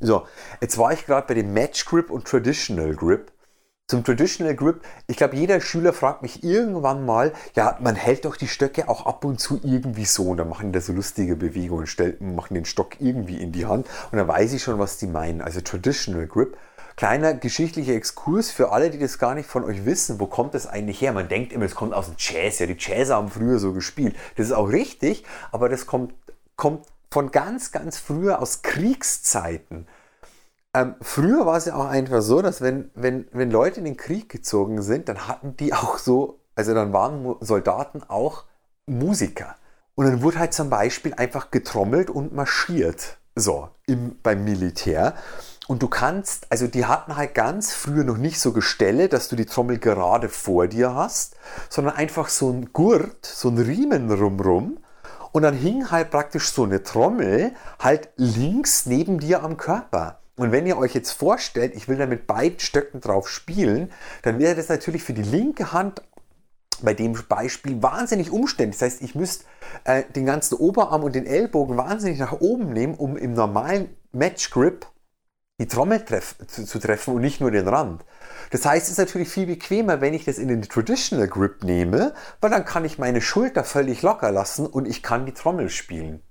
So, 0.00 0.26
jetzt 0.60 0.78
war 0.78 0.92
ich 0.92 1.04
gerade 1.04 1.26
bei 1.26 1.34
dem 1.34 1.52
Match 1.52 1.84
Grip 1.84 2.10
und 2.10 2.26
Traditional 2.26 2.94
Grip. 2.94 3.32
Zum 3.90 4.04
Traditional 4.04 4.54
Grip. 4.54 4.82
Ich 5.08 5.16
glaube, 5.16 5.34
jeder 5.36 5.60
Schüler 5.60 5.92
fragt 5.92 6.22
mich 6.22 6.44
irgendwann 6.44 7.04
mal, 7.04 7.32
ja, 7.56 7.76
man 7.80 7.96
hält 7.96 8.24
doch 8.24 8.36
die 8.36 8.46
Stöcke 8.46 8.88
auch 8.88 9.04
ab 9.04 9.24
und 9.24 9.40
zu 9.40 9.60
irgendwie 9.64 10.04
so. 10.04 10.28
Und 10.28 10.36
dann 10.36 10.48
machen 10.48 10.72
die 10.72 10.80
so 10.80 10.92
lustige 10.92 11.34
Bewegungen, 11.34 11.88
stellen, 11.88 12.36
machen 12.36 12.54
den 12.54 12.64
Stock 12.64 13.00
irgendwie 13.00 13.42
in 13.42 13.50
die 13.50 13.66
Hand. 13.66 13.88
Und 14.12 14.18
dann 14.18 14.28
weiß 14.28 14.52
ich 14.52 14.62
schon, 14.62 14.78
was 14.78 14.98
die 14.98 15.08
meinen. 15.08 15.42
Also 15.42 15.60
Traditional 15.60 16.28
Grip. 16.28 16.56
Kleiner 16.94 17.34
geschichtlicher 17.34 17.94
Exkurs 17.94 18.50
für 18.50 18.70
alle, 18.70 18.90
die 18.90 18.98
das 18.98 19.18
gar 19.18 19.34
nicht 19.34 19.48
von 19.48 19.64
euch 19.64 19.84
wissen. 19.84 20.20
Wo 20.20 20.26
kommt 20.26 20.54
das 20.54 20.68
eigentlich 20.68 21.00
her? 21.00 21.12
Man 21.12 21.28
denkt 21.28 21.52
immer, 21.52 21.64
es 21.64 21.74
kommt 21.74 21.92
aus 21.92 22.06
dem 22.06 22.14
Jazz. 22.16 22.60
Ja, 22.60 22.66
die 22.66 22.76
Jazzer 22.78 23.16
haben 23.16 23.28
früher 23.28 23.58
so 23.58 23.72
gespielt. 23.72 24.14
Das 24.36 24.46
ist 24.46 24.52
auch 24.52 24.68
richtig, 24.68 25.24
aber 25.50 25.68
das 25.68 25.86
kommt, 25.86 26.14
kommt 26.54 26.86
von 27.10 27.32
ganz, 27.32 27.72
ganz 27.72 27.98
früher 27.98 28.40
aus 28.40 28.62
Kriegszeiten. 28.62 29.88
Ähm, 30.72 30.94
früher 31.00 31.46
war 31.46 31.56
es 31.56 31.64
ja 31.64 31.74
auch 31.74 31.86
einfach 31.86 32.22
so, 32.22 32.42
dass 32.42 32.60
wenn, 32.60 32.90
wenn, 32.94 33.26
wenn 33.32 33.50
Leute 33.50 33.80
in 33.80 33.84
den 33.84 33.96
Krieg 33.96 34.28
gezogen 34.28 34.82
sind, 34.82 35.08
dann 35.08 35.26
hatten 35.26 35.56
die 35.56 35.74
auch 35.74 35.98
so, 35.98 36.40
also 36.54 36.74
dann 36.74 36.92
waren 36.92 37.36
Soldaten 37.40 38.02
auch 38.06 38.44
Musiker. 38.86 39.56
Und 39.96 40.06
dann 40.06 40.22
wurde 40.22 40.38
halt 40.38 40.54
zum 40.54 40.70
Beispiel 40.70 41.14
einfach 41.14 41.50
getrommelt 41.50 42.08
und 42.08 42.32
marschiert. 42.32 43.18
So, 43.34 43.68
im, 43.86 44.18
beim 44.22 44.44
Militär. 44.44 45.14
Und 45.66 45.82
du 45.82 45.88
kannst, 45.88 46.46
also 46.50 46.66
die 46.66 46.86
hatten 46.86 47.16
halt 47.16 47.34
ganz 47.34 47.72
früher 47.72 48.04
noch 48.04 48.16
nicht 48.16 48.40
so 48.40 48.52
Gestelle, 48.52 49.08
dass 49.08 49.28
du 49.28 49.36
die 49.36 49.46
Trommel 49.46 49.78
gerade 49.78 50.28
vor 50.28 50.66
dir 50.66 50.94
hast, 50.94 51.36
sondern 51.68 51.94
einfach 51.96 52.28
so 52.28 52.50
ein 52.50 52.72
Gurt, 52.72 53.24
so 53.26 53.48
ein 53.48 53.58
Riemen 53.58 54.10
rumrum. 54.10 54.78
Und 55.32 55.42
dann 55.42 55.54
hing 55.54 55.90
halt 55.90 56.10
praktisch 56.10 56.50
so 56.50 56.64
eine 56.64 56.82
Trommel 56.82 57.54
halt 57.78 58.08
links 58.16 58.86
neben 58.86 59.18
dir 59.18 59.44
am 59.44 59.56
Körper. 59.56 60.19
Und 60.40 60.52
wenn 60.52 60.66
ihr 60.66 60.78
euch 60.78 60.94
jetzt 60.94 61.12
vorstellt, 61.12 61.76
ich 61.76 61.86
will 61.86 61.98
da 61.98 62.06
mit 62.06 62.26
beiden 62.26 62.60
Stöcken 62.60 63.02
drauf 63.02 63.28
spielen, 63.28 63.92
dann 64.22 64.38
wäre 64.38 64.54
das 64.54 64.70
natürlich 64.70 65.02
für 65.02 65.12
die 65.12 65.20
linke 65.20 65.74
Hand 65.74 66.00
bei 66.80 66.94
dem 66.94 67.12
Beispiel 67.28 67.82
wahnsinnig 67.82 68.30
umständlich. 68.30 68.78
Das 68.78 68.92
heißt, 68.92 69.02
ich 69.02 69.14
müsste 69.14 69.44
äh, 69.84 70.02
den 70.16 70.24
ganzen 70.24 70.54
Oberarm 70.54 71.04
und 71.04 71.14
den 71.14 71.26
Ellbogen 71.26 71.76
wahnsinnig 71.76 72.18
nach 72.18 72.40
oben 72.40 72.72
nehmen, 72.72 72.94
um 72.94 73.18
im 73.18 73.34
normalen 73.34 73.94
Match 74.12 74.50
Grip 74.50 74.86
die 75.60 75.68
Trommel 75.68 76.06
treff 76.06 76.36
zu, 76.46 76.64
zu, 76.64 76.78
treffen 76.78 77.16
und 77.16 77.20
nicht 77.20 77.42
nur 77.42 77.50
den 77.50 77.68
Rand. 77.68 78.06
Das 78.50 78.64
heißt, 78.64 78.86
es 78.86 78.92
ist 78.92 78.98
natürlich 78.98 79.28
viel 79.28 79.44
bequemer, 79.44 80.00
wenn 80.00 80.14
ich 80.14 80.24
das 80.24 80.38
in 80.38 80.48
den 80.48 80.62
Traditional 80.62 81.28
Grip 81.28 81.64
nehme, 81.64 82.14
weil 82.40 82.48
dann 82.48 82.64
kann 82.64 82.86
ich 82.86 82.98
meine 82.98 83.20
Schulter 83.20 83.62
völlig 83.62 84.00
locker 84.00 84.32
lassen 84.32 84.66
und 84.66 84.88
ich 84.88 85.02
kann 85.02 85.26
die 85.26 85.34
Trommel 85.34 85.68
spielen. 85.68 86.22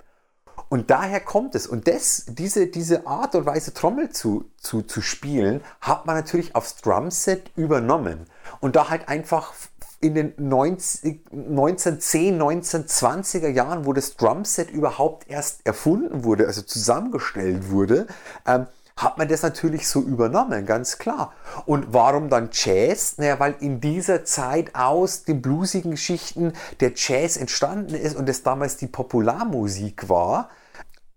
Und 0.69 0.91
daher 0.91 1.19
kommt 1.19 1.55
es. 1.55 1.65
Und 1.65 1.87
das, 1.87 2.25
diese, 2.27 2.67
diese 2.67 3.07
Art 3.07 3.33
und 3.35 3.45
Weise, 3.45 3.73
Trommel 3.73 4.09
zu, 4.09 4.45
zu, 4.57 4.83
zu 4.83 5.01
spielen, 5.01 5.61
hat 5.81 6.05
man 6.05 6.15
natürlich 6.15 6.55
aufs 6.55 6.77
Drumset 6.77 7.51
übernommen. 7.55 8.27
Und 8.59 8.75
da 8.75 8.89
halt 8.89 9.09
einfach 9.09 9.53
in 10.01 10.15
den 10.15 10.33
19, 10.37 11.21
1910, 11.31 12.41
1920er 12.41 13.49
Jahren, 13.49 13.85
wo 13.85 13.93
das 13.93 14.15
Drumset 14.15 14.69
überhaupt 14.69 15.29
erst 15.29 15.65
erfunden 15.65 16.23
wurde, 16.23 16.47
also 16.47 16.61
zusammengestellt 16.61 17.69
wurde, 17.69 18.07
ähm, 18.45 18.67
hat 18.99 19.17
man 19.17 19.27
das 19.27 19.41
natürlich 19.41 19.87
so 19.87 20.01
übernommen, 20.01 20.65
ganz 20.65 20.97
klar. 20.97 21.33
Und 21.65 21.93
warum 21.93 22.29
dann 22.29 22.49
Jazz? 22.51 23.17
Naja, 23.17 23.39
weil 23.39 23.55
in 23.59 23.81
dieser 23.81 24.25
Zeit 24.25 24.75
aus 24.75 25.23
den 25.23 25.41
bluesigen 25.41 25.91
Geschichten 25.91 26.53
der 26.79 26.93
Jazz 26.95 27.37
entstanden 27.37 27.95
ist 27.95 28.15
und 28.15 28.29
es 28.29 28.43
damals 28.43 28.77
die 28.77 28.87
Popularmusik 28.87 30.09
war 30.09 30.49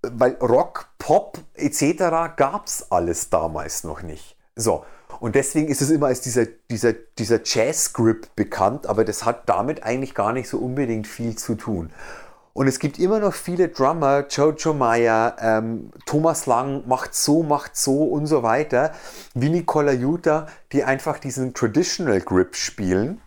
weil 0.02 0.32
Rock, 0.40 0.88
Pop 0.98 1.38
etc. 1.54 2.34
gab 2.36 2.66
es 2.66 2.90
alles 2.90 3.30
damals 3.30 3.84
noch 3.84 4.02
nicht. 4.02 4.36
So, 4.56 4.84
und 5.20 5.34
deswegen 5.34 5.68
ist 5.68 5.80
es 5.80 5.90
immer 5.90 6.06
als 6.06 6.20
dieser, 6.20 6.46
dieser, 6.70 6.92
dieser 6.92 7.40
Jazz-Grip 7.44 8.34
bekannt, 8.34 8.86
aber 8.86 9.04
das 9.04 9.24
hat 9.24 9.48
damit 9.48 9.82
eigentlich 9.84 10.14
gar 10.14 10.32
nicht 10.32 10.48
so 10.48 10.58
unbedingt 10.58 11.06
viel 11.06 11.36
zu 11.36 11.54
tun. 11.54 11.90
Und 12.54 12.66
es 12.68 12.78
gibt 12.78 12.98
immer 12.98 13.18
noch 13.18 13.32
viele 13.32 13.68
Drummer, 13.68 14.26
Jojo 14.28 14.74
Meyer, 14.74 15.36
ähm, 15.40 15.90
Thomas 16.04 16.46
Lang 16.46 16.86
macht 16.86 17.14
so, 17.14 17.42
macht 17.42 17.76
so 17.76 18.04
und 18.04 18.26
so 18.26 18.42
weiter, 18.42 18.92
wie 19.34 19.48
Nicola 19.48 19.92
Jutta, 19.92 20.46
die 20.72 20.84
einfach 20.84 21.18
diesen 21.18 21.54
Traditional 21.54 22.20
Grip 22.20 22.54
spielen 22.54 23.22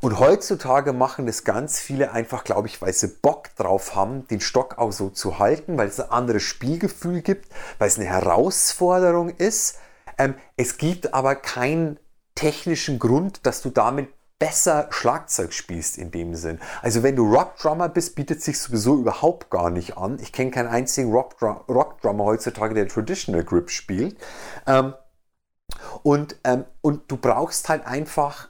und 0.00 0.18
heutzutage 0.18 0.92
machen 0.92 1.26
das 1.26 1.44
ganz 1.44 1.78
viele 1.78 2.12
einfach, 2.12 2.44
glaube 2.44 2.68
ich, 2.68 2.82
weil 2.82 2.92
sie 2.92 3.08
Bock 3.08 3.54
drauf 3.56 3.94
haben, 3.94 4.26
den 4.28 4.40
Stock 4.40 4.78
auch 4.78 4.92
so 4.92 5.10
zu 5.10 5.38
halten, 5.38 5.78
weil 5.78 5.88
es 5.88 6.00
ein 6.00 6.10
anderes 6.10 6.42
Spielgefühl 6.42 7.22
gibt, 7.22 7.52
weil 7.78 7.88
es 7.88 7.96
eine 7.96 8.06
Herausforderung 8.06 9.30
ist. 9.30 9.78
Ähm, 10.18 10.34
es 10.56 10.78
gibt 10.78 11.14
aber 11.14 11.36
keinen 11.36 11.98
technischen 12.34 12.98
Grund, 12.98 13.46
dass 13.46 13.62
du 13.62 13.70
damit 13.70 14.08
besser 14.40 14.88
Schlagzeug 14.90 15.52
spielst 15.52 15.98
in 15.98 16.10
dem 16.10 16.34
Sinn. 16.34 16.58
Also 16.82 17.04
wenn 17.04 17.14
du 17.14 17.32
Rockdrummer 17.32 17.88
bist, 17.88 18.16
bietet 18.16 18.42
sich 18.42 18.58
sowieso 18.58 18.98
überhaupt 18.98 19.50
gar 19.50 19.70
nicht 19.70 19.96
an. 19.96 20.18
Ich 20.20 20.32
kenne 20.32 20.50
keinen 20.50 20.68
einzigen 20.68 21.12
Rockdrum 21.12 21.60
Rockdrummer 21.68 22.24
heutzutage, 22.24 22.74
der 22.74 22.88
Traditional 22.88 23.44
Grip 23.44 23.70
spielt. 23.70 24.16
Ähm, 24.66 24.94
und, 26.02 26.36
ähm, 26.42 26.64
und 26.80 27.10
du 27.12 27.18
brauchst 27.18 27.68
halt 27.68 27.86
einfach 27.86 28.48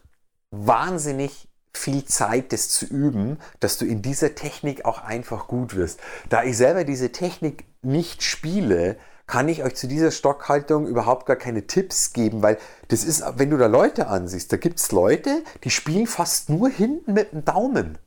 wahnsinnig 0.50 1.48
viel 1.74 2.04
Zeit, 2.04 2.52
das 2.52 2.68
zu 2.68 2.86
üben, 2.86 3.38
dass 3.58 3.76
du 3.76 3.84
in 3.84 4.00
dieser 4.00 4.34
Technik 4.34 4.84
auch 4.84 5.02
einfach 5.02 5.48
gut 5.48 5.74
wirst. 5.74 6.00
Da 6.28 6.44
ich 6.44 6.56
selber 6.56 6.84
diese 6.84 7.12
Technik 7.12 7.64
nicht 7.82 8.22
spiele, 8.22 8.96
kann 9.30 9.48
ich 9.48 9.62
euch 9.62 9.76
zu 9.76 9.86
dieser 9.86 10.10
Stockhaltung 10.10 10.88
überhaupt 10.88 11.24
gar 11.24 11.36
keine 11.36 11.68
Tipps 11.68 12.12
geben, 12.12 12.42
weil 12.42 12.58
das 12.88 13.04
ist, 13.04 13.22
wenn 13.36 13.50
du 13.50 13.56
da 13.58 13.66
Leute 13.66 14.08
ansiehst, 14.08 14.52
da 14.52 14.56
gibt 14.56 14.80
es 14.80 14.90
Leute, 14.90 15.44
die 15.62 15.70
spielen 15.70 16.08
fast 16.08 16.50
nur 16.50 16.68
hinten 16.68 17.12
mit 17.12 17.32
dem 17.32 17.44
Daumen. 17.44 17.98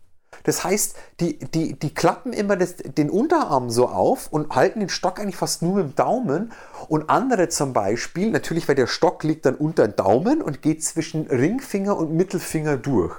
Das 0.44 0.64
heißt, 0.64 0.96
die, 1.20 1.40
die, 1.40 1.80
die 1.80 1.94
klappen 1.94 2.34
immer 2.34 2.56
das, 2.56 2.76
den 2.76 3.10
Unterarm 3.10 3.70
so 3.70 3.88
auf 3.88 4.28
und 4.32 4.54
halten 4.56 4.82
den 4.82 4.90
Stock 4.90 5.20
eigentlich 5.20 5.38
fast 5.38 5.62
nur 5.62 5.76
mit 5.76 5.86
dem 5.86 5.96
Daumen. 5.96 6.52
Und 6.90 7.10
andere 7.10 7.50
zum 7.50 7.74
Beispiel, 7.74 8.30
natürlich, 8.30 8.68
weil 8.68 8.76
der 8.76 8.88
Stock 8.88 9.24
liegt 9.24 9.46
dann 9.46 9.56
unter 9.56 9.88
dem 9.88 9.96
Daumen 9.96 10.42
und 10.42 10.62
geht 10.62 10.84
zwischen 10.84 11.28
Ringfinger 11.28 11.96
und 11.98 12.14
Mittelfinger 12.14 12.78
durch. 12.78 13.16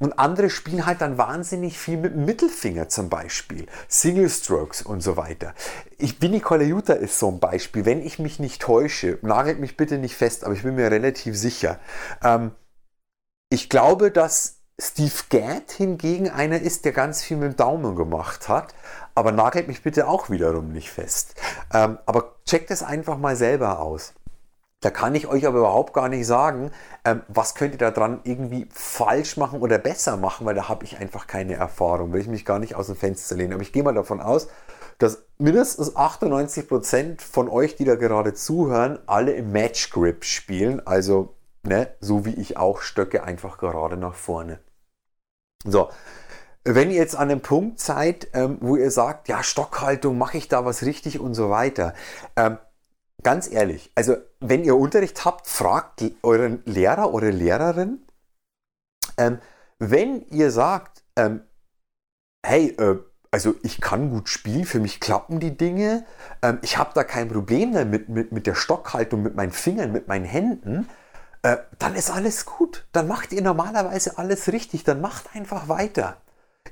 Und 0.00 0.18
andere 0.18 0.50
spielen 0.50 0.84
halt 0.84 1.00
dann 1.00 1.16
wahnsinnig 1.16 1.78
viel 1.78 1.96
mit 1.96 2.12
dem 2.12 2.26
Mittelfinger 2.26 2.88
zum 2.88 3.08
Beispiel. 3.08 3.66
Single 3.88 4.28
Strokes 4.28 4.82
und 4.82 5.02
so 5.02 5.16
weiter. 5.16 5.54
Ich, 5.96 6.20
Vinny 6.20 6.40
Colaiuta 6.40 6.92
ist 6.92 7.18
so 7.18 7.28
ein 7.28 7.40
Beispiel. 7.40 7.86
Wenn 7.86 8.04
ich 8.04 8.18
mich 8.18 8.38
nicht 8.38 8.60
täusche, 8.60 9.18
nagelt 9.22 9.58
mich 9.58 9.76
bitte 9.76 9.96
nicht 9.98 10.14
fest, 10.14 10.44
aber 10.44 10.52
ich 10.52 10.62
bin 10.62 10.74
mir 10.74 10.90
relativ 10.90 11.36
sicher. 11.36 11.80
Ähm, 12.22 12.52
ich 13.48 13.68
glaube, 13.68 14.10
dass 14.10 14.55
Steve 14.78 15.22
Gadd 15.30 15.72
hingegen 15.72 16.28
einer 16.28 16.60
ist, 16.60 16.84
der 16.84 16.92
ganz 16.92 17.22
viel 17.22 17.38
mit 17.38 17.52
dem 17.52 17.56
Daumen 17.56 17.96
gemacht 17.96 18.46
hat, 18.50 18.74
aber 19.14 19.32
nagelt 19.32 19.68
mich 19.68 19.82
bitte 19.82 20.06
auch 20.06 20.28
wiederum 20.28 20.70
nicht 20.70 20.90
fest. 20.90 21.34
Ähm, 21.72 21.96
aber 22.04 22.34
checkt 22.44 22.70
es 22.70 22.82
einfach 22.82 23.16
mal 23.16 23.36
selber 23.36 23.80
aus. 23.80 24.12
Da 24.80 24.90
kann 24.90 25.14
ich 25.14 25.28
euch 25.28 25.46
aber 25.46 25.60
überhaupt 25.60 25.94
gar 25.94 26.10
nicht 26.10 26.26
sagen, 26.26 26.70
ähm, 27.06 27.22
was 27.28 27.54
könnt 27.54 27.72
ihr 27.72 27.78
da 27.78 27.90
dran 27.90 28.20
irgendwie 28.24 28.68
falsch 28.70 29.38
machen 29.38 29.62
oder 29.62 29.78
besser 29.78 30.18
machen, 30.18 30.44
weil 30.44 30.54
da 30.54 30.68
habe 30.68 30.84
ich 30.84 30.98
einfach 30.98 31.26
keine 31.26 31.54
Erfahrung, 31.54 32.12
will 32.12 32.20
ich 32.20 32.28
mich 32.28 32.44
gar 32.44 32.58
nicht 32.58 32.74
aus 32.74 32.88
dem 32.88 32.96
Fenster 32.96 33.34
lehnen. 33.34 33.54
Aber 33.54 33.62
ich 33.62 33.72
gehe 33.72 33.82
mal 33.82 33.94
davon 33.94 34.20
aus, 34.20 34.48
dass 34.98 35.24
mindestens 35.38 35.96
98% 35.96 37.22
von 37.22 37.48
euch, 37.48 37.76
die 37.76 37.84
da 37.84 37.94
gerade 37.94 38.34
zuhören, 38.34 38.98
alle 39.06 39.32
im 39.32 39.52
Match 39.52 39.88
Grip 39.88 40.24
spielen, 40.24 40.86
also 40.86 41.34
ne, 41.62 41.88
so 42.00 42.26
wie 42.26 42.34
ich 42.34 42.58
auch 42.58 42.82
Stöcke 42.82 43.24
einfach 43.24 43.56
gerade 43.56 43.96
nach 43.96 44.14
vorne. 44.14 44.60
So, 45.64 45.90
wenn 46.64 46.90
ihr 46.90 46.96
jetzt 46.96 47.16
an 47.16 47.28
dem 47.28 47.40
Punkt 47.40 47.80
seid, 47.80 48.28
ähm, 48.32 48.58
wo 48.60 48.76
ihr 48.76 48.90
sagt, 48.90 49.28
ja, 49.28 49.42
Stockhaltung, 49.42 50.18
mache 50.18 50.36
ich 50.36 50.48
da 50.48 50.64
was 50.64 50.82
richtig 50.82 51.20
und 51.20 51.34
so 51.34 51.48
weiter. 51.48 51.94
Ähm, 52.34 52.58
ganz 53.22 53.50
ehrlich, 53.50 53.90
also 53.94 54.16
wenn 54.40 54.64
ihr 54.64 54.76
Unterricht 54.76 55.24
habt, 55.24 55.46
fragt 55.46 56.02
euren 56.22 56.62
Lehrer 56.64 57.14
oder 57.14 57.30
Lehrerin. 57.30 58.04
Ähm, 59.16 59.38
wenn 59.78 60.22
ihr 60.28 60.50
sagt, 60.50 61.04
ähm, 61.16 61.42
hey, 62.44 62.68
äh, 62.78 62.98
also 63.30 63.54
ich 63.62 63.80
kann 63.80 64.10
gut 64.10 64.28
spielen, 64.28 64.64
für 64.64 64.80
mich 64.80 64.98
klappen 64.98 65.40
die 65.40 65.56
Dinge, 65.56 66.04
ähm, 66.42 66.58
ich 66.62 66.78
habe 66.78 66.90
da 66.94 67.04
kein 67.04 67.28
Problem 67.28 67.72
damit 67.72 68.08
mit, 68.08 68.32
mit 68.32 68.46
der 68.46 68.54
Stockhaltung, 68.54 69.22
mit 69.22 69.36
meinen 69.36 69.52
Fingern, 69.52 69.92
mit 69.92 70.08
meinen 70.08 70.24
Händen, 70.24 70.88
äh, 71.46 71.58
dann 71.78 71.94
ist 71.94 72.10
alles 72.10 72.44
gut. 72.44 72.86
Dann 72.92 73.06
macht 73.06 73.32
ihr 73.32 73.42
normalerweise 73.42 74.18
alles 74.18 74.50
richtig. 74.52 74.82
Dann 74.82 75.00
macht 75.00 75.34
einfach 75.34 75.68
weiter. 75.68 76.16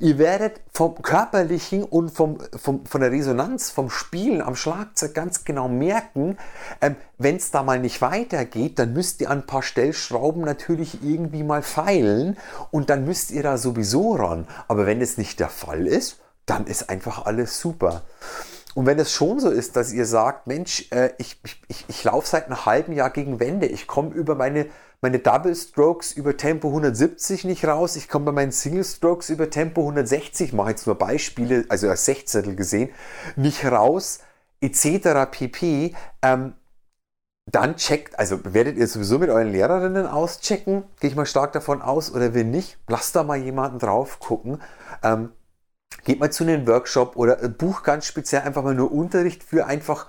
Ihr 0.00 0.18
werdet 0.18 0.60
vom 0.72 1.00
körperlichen 1.00 1.84
und 1.84 2.10
vom, 2.10 2.38
vom, 2.56 2.84
von 2.84 3.00
der 3.00 3.12
Resonanz, 3.12 3.70
vom 3.70 3.90
Spielen 3.90 4.42
am 4.42 4.56
Schlagzeug 4.56 5.14
ganz 5.14 5.44
genau 5.44 5.68
merken, 5.68 6.36
ähm, 6.80 6.96
wenn 7.18 7.36
es 7.36 7.52
da 7.52 7.62
mal 7.62 7.78
nicht 7.78 8.02
weitergeht, 8.02 8.80
dann 8.80 8.92
müsst 8.92 9.20
ihr 9.20 9.30
an 9.30 9.42
ein 9.42 9.46
paar 9.46 9.62
Stellschrauben 9.62 10.42
natürlich 10.42 11.04
irgendwie 11.04 11.44
mal 11.44 11.62
feilen 11.62 12.36
und 12.72 12.90
dann 12.90 13.04
müsst 13.04 13.30
ihr 13.30 13.44
da 13.44 13.56
sowieso 13.56 14.16
ran. 14.16 14.48
Aber 14.66 14.86
wenn 14.86 15.00
es 15.00 15.16
nicht 15.16 15.38
der 15.38 15.48
Fall 15.48 15.86
ist, 15.86 16.18
dann 16.46 16.66
ist 16.66 16.90
einfach 16.90 17.24
alles 17.26 17.60
super. 17.60 18.02
Und 18.74 18.86
wenn 18.86 18.98
es 18.98 19.12
schon 19.12 19.38
so 19.38 19.50
ist, 19.50 19.76
dass 19.76 19.92
ihr 19.92 20.04
sagt, 20.04 20.46
Mensch, 20.48 20.88
äh, 20.90 21.10
ich, 21.18 21.40
ich, 21.44 21.62
ich, 21.68 21.84
ich 21.88 22.04
laufe 22.04 22.26
seit 22.26 22.46
einem 22.46 22.66
halben 22.66 22.92
Jahr 22.92 23.10
gegen 23.10 23.38
Wände, 23.38 23.66
ich 23.66 23.86
komme 23.86 24.10
über 24.10 24.34
meine, 24.34 24.66
meine 25.00 25.20
Double 25.20 25.54
Strokes 25.54 26.12
über 26.12 26.36
Tempo 26.36 26.68
170 26.68 27.44
nicht 27.44 27.64
raus, 27.66 27.94
ich 27.94 28.08
komme 28.08 28.26
bei 28.26 28.32
meinen 28.32 28.52
Single 28.52 28.84
Strokes 28.84 29.30
über 29.30 29.48
Tempo 29.48 29.82
160, 29.82 30.52
mache 30.52 30.70
jetzt 30.70 30.86
nur 30.86 30.96
Beispiele, 30.96 31.64
also 31.68 31.88
als 31.88 32.04
Sechzehntel 32.04 32.56
gesehen, 32.56 32.90
nicht 33.36 33.64
raus, 33.64 34.18
etc. 34.60 35.30
pp. 35.30 35.94
Ähm, 36.22 36.54
dann 37.46 37.76
checkt, 37.76 38.18
also 38.18 38.40
werdet 38.54 38.76
ihr 38.78 38.88
sowieso 38.88 39.18
mit 39.18 39.28
euren 39.28 39.52
Lehrerinnen 39.52 40.06
auschecken, 40.06 40.84
gehe 40.98 41.10
ich 41.10 41.16
mal 41.16 41.26
stark 41.26 41.52
davon 41.52 41.82
aus, 41.82 42.12
oder 42.12 42.34
wenn 42.34 42.50
nicht, 42.50 42.78
lasst 42.88 43.14
da 43.14 43.22
mal 43.22 43.36
jemanden 43.36 43.78
drauf 43.78 44.18
gucken. 44.18 44.62
Ähm, 45.02 45.30
geht 46.04 46.20
mal 46.20 46.32
zu 46.32 46.44
einem 46.44 46.66
Workshop 46.66 47.16
oder 47.16 47.36
buch 47.48 47.82
ganz 47.82 48.06
speziell 48.06 48.42
einfach 48.42 48.62
mal 48.62 48.74
nur 48.74 48.92
Unterricht 48.92 49.44
für 49.44 49.66
einfach, 49.66 50.06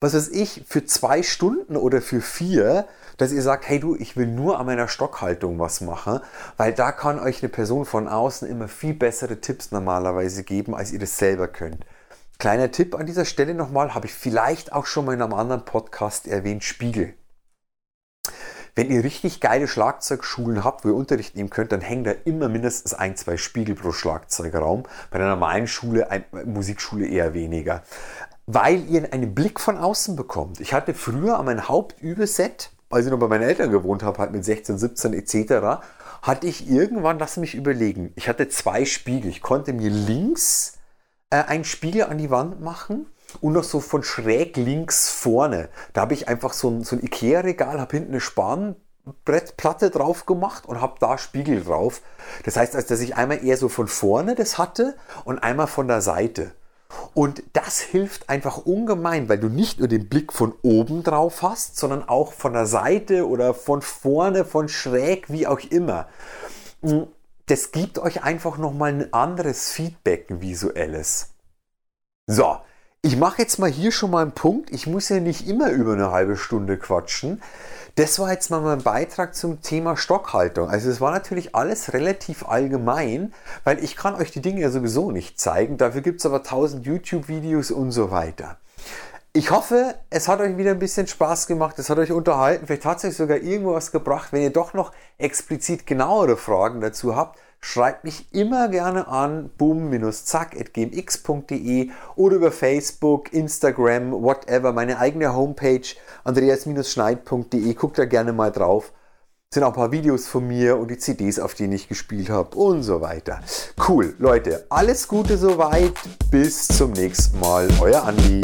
was 0.00 0.14
weiß 0.14 0.28
ich, 0.28 0.64
für 0.66 0.84
zwei 0.84 1.22
Stunden 1.22 1.76
oder 1.76 2.02
für 2.02 2.20
vier, 2.20 2.86
dass 3.16 3.32
ihr 3.32 3.42
sagt, 3.42 3.68
hey 3.68 3.80
du, 3.80 3.96
ich 3.96 4.16
will 4.16 4.26
nur 4.26 4.58
an 4.58 4.66
meiner 4.66 4.88
Stockhaltung 4.88 5.58
was 5.58 5.80
machen, 5.80 6.20
weil 6.56 6.72
da 6.72 6.92
kann 6.92 7.18
euch 7.18 7.42
eine 7.42 7.48
Person 7.48 7.84
von 7.84 8.08
außen 8.08 8.48
immer 8.48 8.68
viel 8.68 8.94
bessere 8.94 9.40
Tipps 9.40 9.70
normalerweise 9.72 10.44
geben, 10.44 10.74
als 10.74 10.92
ihr 10.92 10.98
das 10.98 11.16
selber 11.18 11.48
könnt. 11.48 11.84
Kleiner 12.38 12.70
Tipp 12.70 12.94
an 12.94 13.06
dieser 13.06 13.24
Stelle 13.24 13.54
nochmal, 13.54 13.94
habe 13.94 14.06
ich 14.06 14.14
vielleicht 14.14 14.72
auch 14.72 14.86
schon 14.86 15.04
mal 15.04 15.14
in 15.14 15.22
einem 15.22 15.34
anderen 15.34 15.64
Podcast 15.64 16.28
erwähnt, 16.28 16.62
Spiegel. 16.62 17.14
Wenn 18.78 18.92
ihr 18.92 19.02
richtig 19.02 19.40
geile 19.40 19.66
Schlagzeugschulen 19.66 20.62
habt, 20.62 20.84
wo 20.84 20.90
ihr 20.90 20.94
Unterricht 20.94 21.34
nehmen 21.34 21.50
könnt, 21.50 21.72
dann 21.72 21.80
hängen 21.80 22.04
da 22.04 22.12
immer 22.24 22.48
mindestens 22.48 22.94
ein, 22.94 23.16
zwei 23.16 23.36
Spiegel 23.36 23.74
pro 23.74 23.90
Schlagzeugraum. 23.90 24.84
Bei 25.10 25.18
einer 25.18 25.30
normalen 25.30 25.66
Schule, 25.66 26.12
ein, 26.12 26.24
Musikschule 26.44 27.08
eher 27.08 27.34
weniger. 27.34 27.82
Weil 28.46 28.88
ihr 28.88 29.12
einen 29.12 29.34
Blick 29.34 29.58
von 29.58 29.78
außen 29.78 30.14
bekommt. 30.14 30.60
Ich 30.60 30.74
hatte 30.74 30.94
früher 30.94 31.40
an 31.40 31.46
meinem 31.46 31.68
Hauptübeset, 31.68 32.70
als 32.88 33.04
ich 33.04 33.10
noch 33.10 33.18
bei 33.18 33.26
meinen 33.26 33.42
Eltern 33.42 33.72
gewohnt 33.72 34.04
habe, 34.04 34.18
halt 34.18 34.30
mit 34.30 34.44
16, 34.44 34.78
17 34.78 35.12
etc., 35.12 35.82
hatte 36.22 36.46
ich 36.46 36.70
irgendwann, 36.70 37.18
lass 37.18 37.36
mich 37.36 37.56
überlegen, 37.56 38.12
ich 38.14 38.28
hatte 38.28 38.48
zwei 38.48 38.84
Spiegel. 38.84 39.28
Ich 39.28 39.42
konnte 39.42 39.72
mir 39.72 39.90
links 39.90 40.74
äh, 41.30 41.42
einen 41.42 41.64
Spiegel 41.64 42.04
an 42.04 42.18
die 42.18 42.30
Wand 42.30 42.60
machen 42.60 43.06
und 43.40 43.52
noch 43.52 43.64
so 43.64 43.80
von 43.80 44.02
schräg 44.02 44.56
links 44.56 45.10
vorne. 45.10 45.68
Da 45.92 46.02
habe 46.02 46.14
ich 46.14 46.28
einfach 46.28 46.52
so 46.52 46.68
ein, 46.70 46.84
so 46.84 46.96
ein 46.96 47.02
Ikea-Regal, 47.02 47.80
habe 47.80 47.96
hinten 47.96 48.12
eine 48.12 48.20
Spanbrettplatte 48.20 49.90
drauf 49.90 50.26
gemacht 50.26 50.66
und 50.66 50.80
habe 50.80 50.96
da 51.00 51.18
Spiegel 51.18 51.62
drauf. 51.62 52.02
Das 52.44 52.56
heißt, 52.56 52.74
als 52.74 52.86
dass 52.86 53.00
ich 53.00 53.16
einmal 53.16 53.44
eher 53.44 53.56
so 53.56 53.68
von 53.68 53.88
vorne 53.88 54.34
das 54.34 54.58
hatte 54.58 54.96
und 55.24 55.38
einmal 55.38 55.66
von 55.66 55.88
der 55.88 56.00
Seite. 56.00 56.52
Und 57.12 57.42
das 57.52 57.80
hilft 57.80 58.30
einfach 58.30 58.58
ungemein, 58.58 59.28
weil 59.28 59.38
du 59.38 59.48
nicht 59.48 59.78
nur 59.78 59.88
den 59.88 60.08
Blick 60.08 60.32
von 60.32 60.54
oben 60.62 61.02
drauf 61.02 61.42
hast, 61.42 61.76
sondern 61.76 62.08
auch 62.08 62.32
von 62.32 62.54
der 62.54 62.64
Seite 62.64 63.28
oder 63.28 63.52
von 63.52 63.82
vorne, 63.82 64.46
von 64.46 64.68
schräg, 64.70 65.30
wie 65.30 65.46
auch 65.46 65.60
immer 65.70 66.08
das 67.48 67.72
gibt 67.72 67.98
euch 67.98 68.22
einfach 68.22 68.58
nochmal 68.58 68.92
ein 68.92 69.12
anderes 69.12 69.70
Feedback, 69.70 70.30
ein 70.30 70.40
visuelles. 70.40 71.34
So, 72.26 72.58
ich 73.02 73.16
mache 73.16 73.42
jetzt 73.42 73.58
mal 73.58 73.70
hier 73.70 73.92
schon 73.92 74.10
mal 74.10 74.22
einen 74.22 74.32
Punkt. 74.32 74.72
Ich 74.72 74.86
muss 74.86 75.08
ja 75.08 75.20
nicht 75.20 75.46
immer 75.46 75.70
über 75.70 75.92
eine 75.92 76.10
halbe 76.10 76.36
Stunde 76.36 76.76
quatschen. 76.76 77.40
Das 77.94 78.18
war 78.18 78.32
jetzt 78.32 78.50
mal 78.50 78.60
mein 78.60 78.82
Beitrag 78.82 79.34
zum 79.34 79.62
Thema 79.62 79.96
Stockhaltung. 79.96 80.68
Also 80.68 80.90
es 80.90 81.00
war 81.00 81.12
natürlich 81.12 81.54
alles 81.54 81.92
relativ 81.92 82.46
allgemein, 82.46 83.32
weil 83.64 83.82
ich 83.82 83.96
kann 83.96 84.14
euch 84.14 84.30
die 84.30 84.42
Dinge 84.42 84.60
ja 84.60 84.70
sowieso 84.70 85.10
nicht 85.10 85.40
zeigen. 85.40 85.76
Dafür 85.78 86.00
gibt 86.00 86.20
es 86.20 86.26
aber 86.26 86.42
tausend 86.42 86.86
YouTube-Videos 86.86 87.70
und 87.70 87.92
so 87.92 88.10
weiter. 88.10 88.56
Ich 89.32 89.50
hoffe, 89.52 89.94
es 90.10 90.26
hat 90.26 90.40
euch 90.40 90.56
wieder 90.56 90.72
ein 90.72 90.78
bisschen 90.78 91.06
Spaß 91.06 91.46
gemacht, 91.46 91.78
es 91.78 91.90
hat 91.90 91.98
euch 91.98 92.10
unterhalten, 92.10 92.66
vielleicht 92.66 92.84
hat 92.84 92.98
es 92.98 93.04
euch 93.04 93.16
sogar 93.16 93.36
irgendwo 93.36 93.74
was 93.74 93.92
gebracht. 93.92 94.32
Wenn 94.32 94.42
ihr 94.42 94.50
doch 94.50 94.74
noch 94.74 94.90
explizit 95.18 95.86
genauere 95.86 96.36
Fragen 96.36 96.80
dazu 96.80 97.14
habt, 97.14 97.38
schreibt 97.60 98.04
mich 98.04 98.32
immer 98.32 98.68
gerne 98.68 99.08
an 99.08 99.50
boom-zack.gmx.de 99.58 101.90
oder 102.16 102.36
über 102.36 102.52
Facebook, 102.52 103.32
Instagram, 103.32 104.12
whatever, 104.12 104.72
meine 104.72 104.98
eigene 104.98 105.34
Homepage 105.34 105.82
andreas-schneid.de. 106.24 107.74
Guckt 107.74 107.98
da 107.98 108.04
gerne 108.04 108.32
mal 108.32 108.52
drauf. 108.52 108.92
Sind 109.50 109.62
auch 109.62 109.68
ein 109.68 109.74
paar 109.74 109.92
Videos 109.92 110.26
von 110.26 110.46
mir 110.46 110.76
und 110.76 110.90
die 110.90 110.98
CDs, 110.98 111.38
auf 111.38 111.54
denen 111.54 111.72
ich 111.72 111.88
gespielt 111.88 112.28
habe 112.28 112.54
und 112.56 112.82
so 112.82 113.00
weiter. 113.00 113.40
Cool, 113.88 114.14
Leute, 114.18 114.66
alles 114.68 115.08
Gute 115.08 115.38
soweit. 115.38 115.94
Bis 116.30 116.68
zum 116.68 116.92
nächsten 116.92 117.40
Mal. 117.40 117.66
Euer 117.80 118.04
Andi. 118.04 118.42